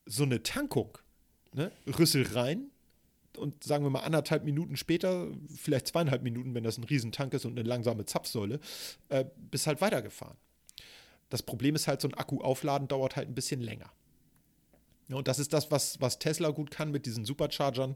[0.05, 0.97] so eine Tankung.
[1.53, 1.72] Ne?
[1.88, 2.70] Rüssel rein
[3.39, 7.45] und sagen wir mal anderthalb Minuten später, vielleicht zweieinhalb Minuten, wenn das ein Riesentank ist
[7.45, 8.59] und eine langsame Zapfsäule,
[9.09, 10.37] äh, bist halt weitergefahren.
[11.29, 13.91] Das Problem ist halt, so ein Akku aufladen dauert halt ein bisschen länger.
[15.07, 17.95] Ja, und das ist das, was, was Tesla gut kann mit diesen Superchargern.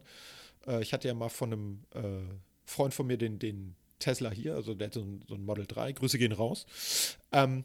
[0.66, 2.34] Äh, ich hatte ja mal von einem äh,
[2.64, 5.66] Freund von mir den, den Tesla hier, also der hat so ein, so ein Model
[5.66, 6.66] 3, Grüße gehen raus.
[7.32, 7.64] Ähm,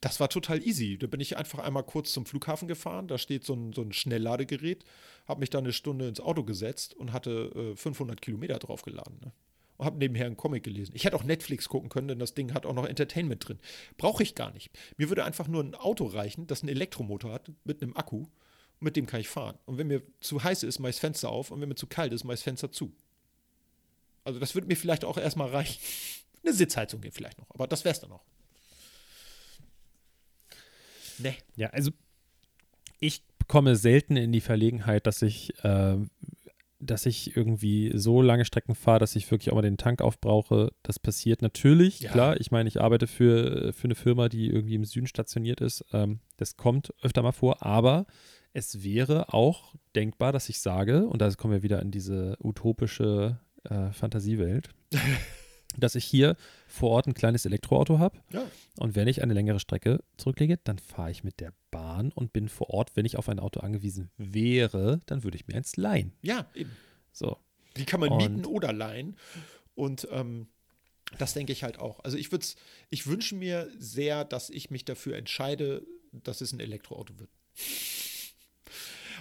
[0.00, 0.98] das war total easy.
[0.98, 3.08] Da bin ich einfach einmal kurz zum Flughafen gefahren.
[3.08, 4.84] Da steht so ein, so ein Schnellladegerät.
[5.26, 9.20] Habe mich da eine Stunde ins Auto gesetzt und hatte äh, 500 Kilometer draufgeladen.
[9.24, 9.32] Ne?
[9.76, 10.92] und habe nebenher einen Comic gelesen.
[10.94, 13.58] Ich hätte auch Netflix gucken können, denn das Ding hat auch noch Entertainment drin.
[13.96, 14.70] Brauche ich gar nicht.
[14.96, 18.26] Mir würde einfach nur ein Auto reichen, das einen Elektromotor hat mit einem Akku.
[18.80, 19.58] Mit dem kann ich fahren.
[19.66, 21.50] Und wenn mir zu heiß ist, mache ich das Fenster auf.
[21.50, 22.92] Und wenn mir zu kalt ist, mache ich das Fenster zu.
[24.24, 25.80] Also das würde mir vielleicht auch erstmal reichen.
[26.42, 28.24] Eine Sitzheizung geht vielleicht noch, aber das wäre es dann noch.
[31.18, 31.36] Nee.
[31.56, 31.90] Ja, also
[33.00, 35.96] ich komme selten in die Verlegenheit, dass ich, äh,
[36.80, 40.72] dass ich irgendwie so lange Strecken fahre, dass ich wirklich auch mal den Tank aufbrauche.
[40.82, 42.10] Das passiert natürlich, ja.
[42.10, 42.40] klar.
[42.40, 45.84] Ich meine, ich arbeite für, für eine Firma, die irgendwie im Süden stationiert ist.
[45.92, 48.06] Ähm, das kommt öfter mal vor, aber
[48.52, 53.40] es wäre auch denkbar, dass ich sage, und da kommen wir wieder in diese utopische
[53.64, 54.70] äh, Fantasiewelt,
[55.76, 58.18] dass ich hier vor Ort ein kleines Elektroauto habe.
[58.30, 58.46] Ja.
[58.78, 62.48] Und wenn ich eine längere Strecke zurücklege, dann fahre ich mit der Bahn und bin
[62.48, 62.96] vor Ort.
[62.96, 66.12] Wenn ich auf ein Auto angewiesen wäre, dann würde ich mir eins leihen.
[66.22, 66.70] Ja, eben.
[67.12, 67.36] So.
[67.76, 69.16] Die kann man und, mieten oder leihen.
[69.74, 70.48] Und ähm,
[71.18, 72.00] das denke ich halt auch.
[72.00, 72.46] Also ich würde
[72.90, 77.30] ich wünsche mir sehr, dass ich mich dafür entscheide, dass es ein Elektroauto wird.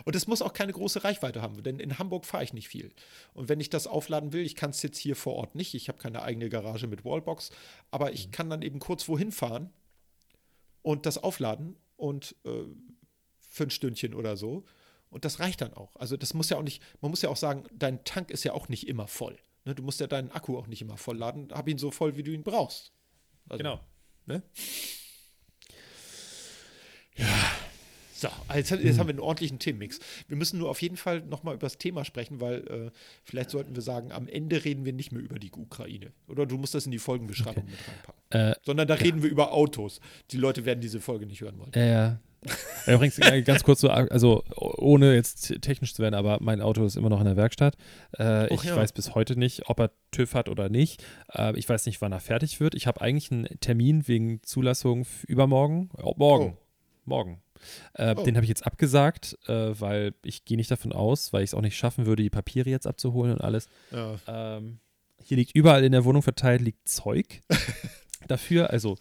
[0.06, 2.92] Und es muss auch keine große Reichweite haben, denn in Hamburg fahre ich nicht viel.
[3.34, 5.88] Und wenn ich das aufladen will, ich kann es jetzt hier vor Ort nicht, ich
[5.88, 7.52] habe keine eigene Garage mit Wallbox,
[7.92, 9.70] aber ich kann dann eben kurz wohin fahren
[10.82, 12.66] und das aufladen und äh,
[13.48, 14.66] für ein Stündchen oder so.
[15.10, 15.96] Und das reicht dann auch.
[15.96, 18.54] Also das muss ja auch nicht, man muss ja auch sagen, dein Tank ist ja
[18.54, 19.38] auch nicht immer voll.
[19.64, 19.76] Ne?
[19.76, 21.50] Du musst ja deinen Akku auch nicht immer voll laden.
[21.52, 22.92] Hab ihn so voll, wie du ihn brauchst.
[23.50, 23.80] Also, genau.
[24.26, 24.42] Ne?
[27.16, 27.28] Ja.
[28.24, 29.00] So, jetzt, jetzt hm.
[29.00, 30.00] haben wir einen ordentlichen Themenmix.
[30.30, 32.92] Wir müssen nur auf jeden Fall nochmal über das Thema sprechen, weil äh,
[33.26, 36.14] vielleicht sollten wir sagen, am Ende reden wir nicht mehr über die Ukraine.
[36.30, 37.72] Oder du musst das in die Folgenbeschreibung okay.
[37.72, 38.54] mit reinpacken.
[38.54, 39.02] Äh, Sondern da ja.
[39.02, 40.00] reden wir über Autos.
[40.32, 41.72] Die Leute werden diese Folge nicht hören wollen.
[41.76, 42.20] Ja, ja.
[42.88, 47.10] Übrigens, ganz kurz so, also ohne jetzt technisch zu werden, aber mein Auto ist immer
[47.10, 47.76] noch in der Werkstatt.
[48.18, 48.76] Äh, ich ja.
[48.76, 51.04] weiß bis heute nicht, ob er TÜV hat oder nicht.
[51.34, 52.74] Äh, ich weiß nicht, wann er fertig wird.
[52.74, 55.90] Ich habe eigentlich einen Termin wegen Zulassung übermorgen.
[56.02, 56.58] Oh, morgen.
[56.58, 56.64] Oh.
[57.06, 57.42] Morgen.
[57.94, 58.24] Äh, oh.
[58.24, 61.54] Den habe ich jetzt abgesagt, äh, weil ich gehe nicht davon aus, weil ich es
[61.54, 63.68] auch nicht schaffen würde, die Papiere jetzt abzuholen und alles.
[63.92, 64.16] Ja.
[64.28, 64.80] Ähm,
[65.24, 67.42] hier liegt überall in der Wohnung verteilt, liegt Zeug
[68.28, 68.70] dafür.
[68.70, 68.98] Also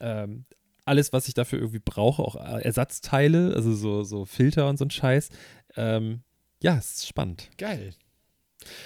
[0.00, 0.44] ähm,
[0.84, 4.84] alles, was ich dafür irgendwie brauche, auch äh, Ersatzteile, also so, so Filter und so
[4.84, 5.30] ein Scheiß.
[5.76, 6.22] Ähm,
[6.62, 7.50] ja, es ist spannend.
[7.58, 7.94] Geil.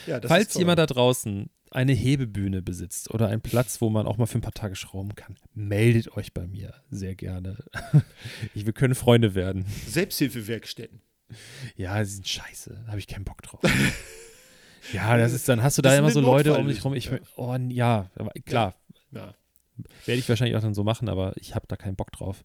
[0.07, 4.27] Ja, Falls jemand da draußen eine Hebebühne besitzt oder einen Platz, wo man auch mal
[4.27, 7.59] für ein paar Tage schrauben kann, meldet euch bei mir sehr gerne.
[8.55, 9.67] ich, wir können Freunde werden.
[9.87, 11.01] Selbsthilfewerkstätten.
[11.77, 12.83] Ja, die sind scheiße.
[12.85, 13.61] Da habe ich keinen Bock drauf.
[14.93, 16.95] ja, das ist, dann hast du da immer so Leute um dich rum.
[16.95, 17.19] Ich, ja.
[17.37, 18.11] Oh, ja,
[18.45, 18.75] klar.
[19.11, 19.35] Ja.
[20.07, 22.45] Werde ich wahrscheinlich auch dann so machen, aber ich habe da keinen Bock drauf.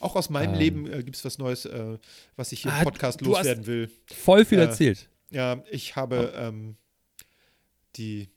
[0.00, 1.98] Auch aus meinem ähm, Leben äh, gibt es was Neues, äh,
[2.36, 3.90] was ich hier im ah, Podcast loswerden will.
[4.06, 5.08] Voll viel äh, erzählt.
[5.34, 6.38] Ja, ich habe oh.
[6.38, 6.76] ähm,
[7.96, 8.28] die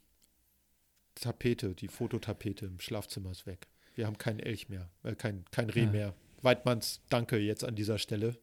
[1.14, 3.68] Tapete, die Fototapete im Schlafzimmer ist weg.
[3.94, 5.92] Wir haben keinen Elch mehr, äh, kein, kein Reh ja.
[5.92, 6.14] mehr.
[6.42, 8.36] Weidmanns Danke jetzt an dieser Stelle.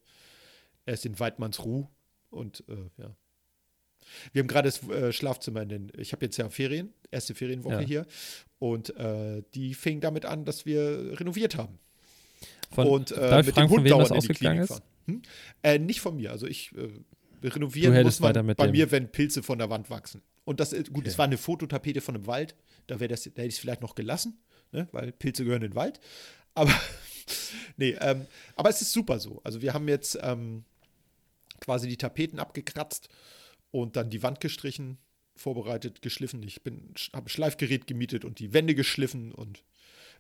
[0.87, 1.89] Er ist in Weidmanns Ruh
[2.31, 3.17] und äh, ja.
[4.33, 7.81] Wir haben gerade das äh, Schlafzimmer in den, ich habe jetzt ja Ferien, erste Ferienwoche
[7.81, 7.81] ja.
[7.81, 8.07] hier
[8.61, 11.81] und äh, die fing damit an, dass wir renoviert haben.
[12.71, 14.83] Von, und äh, mit dem Hund dauernd in die Klinik fahren.
[15.07, 15.23] Hm?
[15.63, 16.89] Äh, nicht von mir, also ich äh,
[17.45, 20.23] renovieren muss man bei mir, wenn Pilze von der Wand wachsen.
[20.45, 21.09] Und das, gut, okay.
[21.09, 22.55] es war eine Fototapete von einem Wald.
[22.87, 24.39] Da, da hätte ich es vielleicht noch gelassen,
[24.73, 24.89] ne?
[24.93, 26.01] weil Pilze gehören in den Wald.
[26.55, 26.75] Aber,
[27.77, 28.27] nee, ähm,
[28.57, 29.41] aber es ist super so.
[29.45, 30.65] Also wir haben jetzt ähm,
[31.61, 33.09] quasi die Tapeten abgekratzt
[33.71, 34.99] und dann die Wand gestrichen,
[35.37, 36.43] vorbereitet, geschliffen.
[36.43, 36.61] Ich
[37.13, 39.65] habe ein Schleifgerät gemietet und die Wände geschliffen und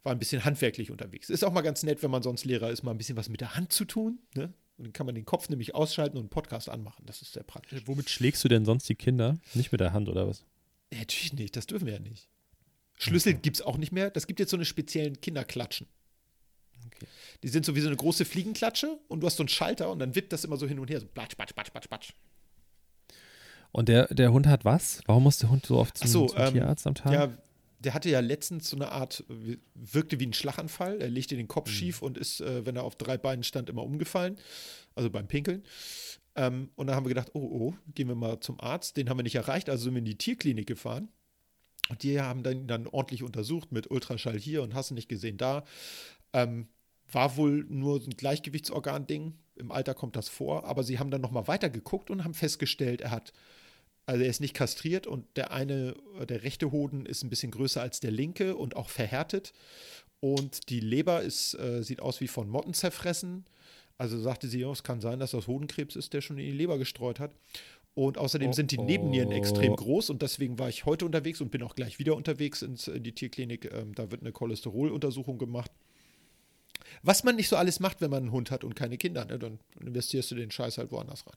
[0.03, 1.31] war ein bisschen handwerklich unterwegs.
[1.31, 3.41] Ist auch mal ganz nett, wenn man sonst Lehrer ist, mal ein bisschen was mit
[3.41, 4.18] der Hand zu tun.
[4.35, 4.53] Ne?
[4.77, 7.05] Und dann kann man den Kopf nämlich ausschalten und einen Podcast anmachen.
[7.07, 7.83] Das ist sehr praktisch.
[7.87, 9.39] Womit schlägst du denn sonst die Kinder?
[9.55, 10.45] Nicht mit der Hand oder was?
[10.93, 12.29] Ja, natürlich nicht, das dürfen wir ja nicht.
[12.97, 13.41] Schlüssel okay.
[13.43, 14.11] gibt es auch nicht mehr.
[14.11, 15.87] Das gibt jetzt so eine speziellen Kinderklatschen.
[16.87, 17.07] Okay.
[17.43, 19.99] Die sind so wie so eine große Fliegenklatsche und du hast so einen Schalter und
[19.99, 22.14] dann wippt das immer so hin und her, so platsch, platsch, platsch, platsch, platsch.
[23.72, 25.01] Und der, der Hund hat was?
[25.07, 27.12] Warum muss der Hund so oft zum, so, zum ähm, Tierarzt am Tag?
[27.12, 27.33] Ja,
[27.85, 29.24] der hatte ja letztens so eine Art,
[29.74, 31.01] wirkte wie ein Schlaganfall.
[31.01, 31.74] Er legte den Kopf mhm.
[31.74, 34.37] schief und ist, äh, wenn er auf drei Beinen stand, immer umgefallen.
[34.95, 35.64] Also beim Pinkeln.
[36.37, 38.97] Ähm, und dann haben wir gedacht, oh, oh, gehen wir mal zum Arzt.
[38.97, 41.09] Den haben wir nicht erreicht, also sind wir in die Tierklinik gefahren.
[41.91, 45.64] Und die haben dann, dann ordentlich untersucht mit Ultraschall hier und hast nicht gesehen da.
[46.32, 46.68] Ähm,
[47.12, 49.35] war wohl nur ein Gleichgewichtsorgan-Ding.
[49.57, 50.64] Im Alter kommt das vor.
[50.64, 53.32] Aber sie haben dann nochmal weiter geguckt und haben festgestellt, er hat
[54.07, 55.94] also er ist nicht kastriert und der eine,
[56.28, 59.52] der rechte Hoden ist ein bisschen größer als der linke und auch verhärtet.
[60.20, 63.44] Und die Leber ist, äh, sieht aus wie von Motten zerfressen.
[63.96, 66.52] Also sagte sie, oh, es kann sein, dass das Hodenkrebs ist, der schon in die
[66.52, 67.32] Leber gestreut hat.
[67.94, 69.76] Und außerdem Oh, sind die Nebennieren extrem oh.
[69.76, 73.05] groß und deswegen war ich heute unterwegs und bin auch gleich wieder unterwegs ins, in
[73.05, 73.72] die Tierklinik.
[73.72, 75.70] Ähm, da wird eine Cholesteroluntersuchung gemacht.
[77.02, 79.38] Was man nicht so alles macht, wenn man einen Hund hat und keine Kinder, ne?
[79.38, 81.36] dann investierst du den Scheiß halt woanders rein.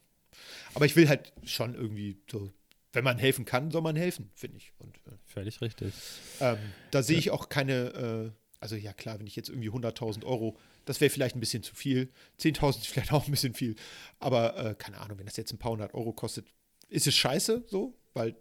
[0.74, 2.50] Aber ich will halt schon irgendwie so,
[2.98, 4.74] wenn man helfen kann, soll man helfen, finde ich.
[4.80, 5.94] Und äh, Völlig richtig.
[6.40, 6.58] ähm,
[6.90, 10.58] da sehe ich auch keine, äh, also ja klar, wenn ich jetzt irgendwie 100.000 Euro,
[10.86, 12.10] das wäre vielleicht ein bisschen zu viel.
[12.40, 13.76] 10.000 ist vielleicht auch ein bisschen viel.
[14.20, 16.48] Aber äh, keine Ahnung, wenn das jetzt ein paar hundert Euro kostet,
[16.90, 18.36] ist es scheiße so, weil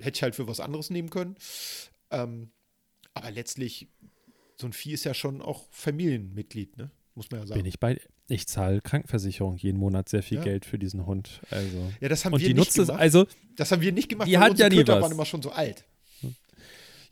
[0.00, 1.36] hätte ich halt für was anderes nehmen können.
[2.10, 2.50] Ähm,
[3.12, 3.86] aber letztlich,
[4.56, 6.90] so ein Vieh ist ja schon auch Familienmitglied, ne?
[7.14, 7.60] Muss man ja sagen.
[7.60, 8.00] Bin ich bei.
[8.28, 10.44] Ich zahle Krankenversicherung jeden Monat sehr viel Ja.
[10.44, 11.40] Geld für diesen Hund.
[11.50, 11.92] Also.
[12.00, 13.00] Ja, das haben Und wir die nicht nutzt es, gemacht.
[13.00, 15.02] also das haben wir nicht gemacht, Die hat unsere ja nie Köter was.
[15.02, 15.84] waren immer schon so alt.
[16.22, 16.28] Ja,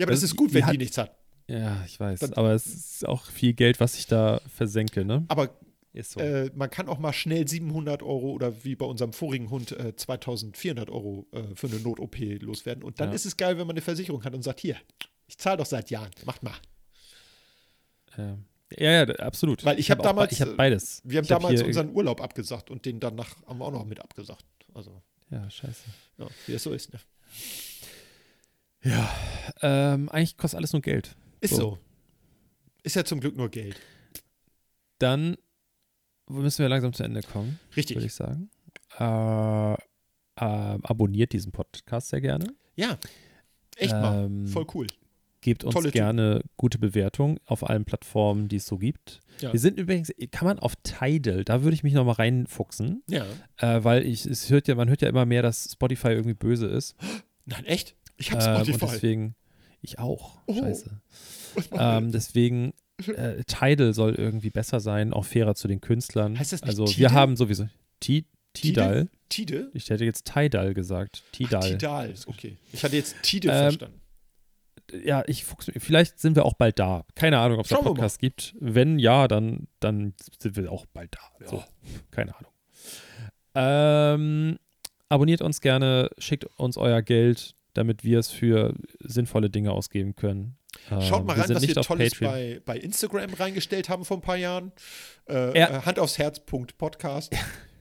[0.07, 1.15] aber Das- das ist gut, die wenn hat- die nichts hat.
[1.49, 2.21] Ja, ich weiß.
[2.21, 5.25] Dann- aber es ist auch viel Geld, was ich da versenke, ne?
[5.29, 5.51] Aber
[5.95, 6.21] Ist so.
[6.21, 9.95] Äh, man kann auch mal schnell 700 Euro oder wie bei unserem vorigen Hund äh,
[9.95, 12.83] 2400 Euro äh, für eine Not-OP loswerden.
[12.83, 13.15] Und dann Ja.
[13.15, 14.77] ist es geil, wenn man eine Versicherung hat und sagt, hier,
[15.29, 16.55] ich zahle doch seit Jahren, macht mal.
[18.17, 18.45] Ähm,
[18.79, 19.65] ja, ja, absolut.
[19.65, 21.01] Weil ich hab hab auch damals, Ich habe äh, beides.
[21.05, 23.73] Wir haben ich hab damals hier- unseren Urlaub abgesagt und den danach haben wir auch
[23.73, 24.45] noch mit abgesagt.
[24.75, 25.85] Also, Ja, scheiße.
[26.19, 26.93] ja, wie es so ist.
[26.93, 27.01] Ne?
[28.85, 29.11] Ja,
[29.61, 31.15] ähm, eigentlich kostet alles nur Geld.
[31.41, 31.57] Ist So.
[31.57, 31.79] so.
[32.83, 33.79] Ist ja zum Glück nur Geld.
[34.99, 35.37] Dann
[36.29, 38.05] müssen wir langsam zu Ende kommen, würde Richtig.
[38.05, 38.51] ich sagen.
[38.99, 39.75] Äh,
[40.41, 42.47] ähm, abonniert diesen Podcast sehr gerne.
[42.75, 42.99] Ja.
[43.77, 44.25] Echt mal.
[44.25, 44.87] Ähm, Voll cool.
[45.43, 49.21] Gebt uns Tolle gerne gute Bewertungen auf allen Plattformen, die es so gibt.
[49.41, 49.53] Ja.
[49.53, 53.27] Wir sind übrigens, kann man auf Tidal, da würde ich mich nochmal reinfuchsen, Ja.
[53.59, 56.67] äh, weil ich, es hört ja, man hört ja immer mehr, dass Spotify irgendwie böse
[56.67, 56.95] ist.
[57.45, 57.97] Nein, echt?
[58.17, 58.87] Ich hab Ähm, und Spotify.
[58.95, 59.35] deswegen,
[59.81, 60.39] ich auch.
[60.47, 60.55] Oh.
[60.55, 61.01] Scheiße.
[61.71, 61.81] Wir?
[61.81, 62.73] Ähm, deswegen,
[63.17, 66.39] äh, Tidal soll irgendwie besser sein, auch fairer zu den Künstlern.
[66.39, 67.13] Heißt das nicht also wir Tidal?
[67.13, 67.69] haben sowieso
[68.01, 69.09] Ti- Tidal.
[69.29, 69.71] Tide?
[69.75, 71.25] Ich hätte jetzt Tidal gesagt.
[71.33, 71.61] Tidal.
[71.65, 72.15] Ach, Tidal.
[72.27, 72.59] Okay.
[72.73, 74.01] Ich hatte jetzt Tide Ähm, verstanden.
[75.05, 77.05] Ja, ich vielleicht sind wir auch bald da.
[77.15, 77.83] Keine Ahnung, ob es mal.
[77.83, 78.55] Podcast gibt.
[78.61, 81.45] Wenn ja, dann, dann sind wir auch bald da.
[81.45, 81.49] Ja.
[81.49, 81.65] So,
[82.11, 82.53] keine Ahnung.
[83.55, 84.59] Ähm,
[85.09, 90.57] abonniert uns gerne, schickt uns euer Geld, damit wir es für sinnvolle Dinge ausgeben können.
[90.89, 94.23] Schaut Ähm, mal wir rein, was wir Tolles bei, bei Instagram reingestellt haben vor ein
[94.23, 94.73] paar Jahren.
[95.29, 96.41] Äh, äh, Hand aufs Herz.
[96.41, 97.35] Podcast.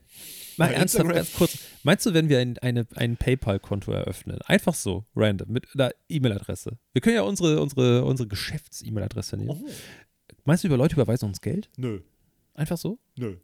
[0.58, 1.58] Bei ernsthaft, ganz kurz.
[1.84, 6.78] Meinst du, wenn wir ein, eine, ein PayPal-Konto eröffnen, einfach so, random, mit einer E-Mail-Adresse?
[6.94, 9.50] Wir können ja unsere, unsere, unsere Geschäfts-E-Mail-Adresse nehmen.
[9.50, 9.70] Oh,
[10.46, 11.70] Meinst du, über Leute überweisen uns Geld?
[11.78, 12.00] nö,
[12.54, 13.00] Einfach so?
[13.16, 13.38] nö.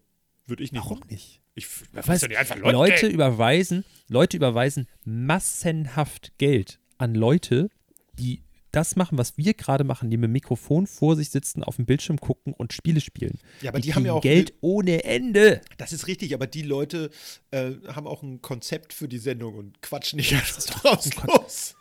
[0.47, 1.09] Würde ich nicht Warum machen.
[1.11, 1.41] nicht?
[1.55, 2.71] Ich weiß nicht einfach Leute.
[2.71, 7.69] Leute überweisen, Leute überweisen massenhaft Geld an Leute,
[8.13, 8.43] die
[8.77, 11.85] das machen, was wir gerade machen, die mit dem Mikrofon vor sich sitzen, auf dem
[11.85, 13.39] Bildschirm gucken und Spiele spielen.
[13.61, 15.61] ja, aber die, haben ja auch Geld ohne Ende.
[15.77, 17.09] Das ist richtig, aber die Leute
[17.51, 21.75] äh, haben auch ein Konzept für die Sendung und quatschen nicht einfach draus los.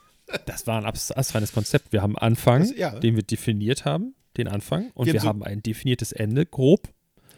[0.47, 1.93] Das war ein astreines Konzept.
[1.93, 2.99] Wir haben einen Anfang, Das- ja.
[2.99, 6.45] den wir definiert haben, den Anfang, und Wir wir, haben so- haben ein definiertes Ende,
[6.47, 6.89] grob.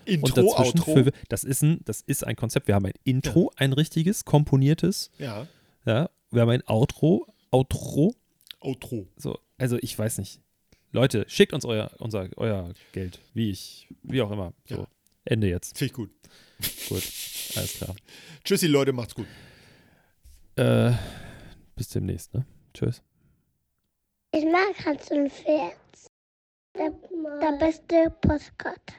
[0.06, 0.94] und Intro, dazwischen Outro.
[1.04, 2.66] für, das ist ein, das ist ein Konzept.
[2.66, 5.46] Wir haben ein Intro, ein richtiges, komponiertes, ja,
[5.84, 6.09] ja.
[6.30, 8.14] Wir haben ein Outro, Outro,
[8.61, 9.06] Outro.
[9.16, 10.40] So, also ich weiß nicht.
[10.90, 13.20] Leute, schickt uns euer, unser, euer Geld.
[13.34, 14.54] Wie ich, wie auch immer.
[14.66, 14.88] So, Ja.
[15.24, 15.76] Ende jetzt.
[15.76, 16.11] Finde ich gut.
[16.88, 17.02] Gut,
[17.56, 17.94] alles klar.
[18.44, 19.26] Tschüssi, Leute, macht's gut.
[20.56, 20.92] Äh,
[21.76, 22.46] bis demnächst, ne?
[22.72, 23.02] Tschüss.
[24.32, 25.76] Ich mag Hans und Pferd.
[26.76, 26.90] Der,
[27.40, 28.94] der beste Postkarte.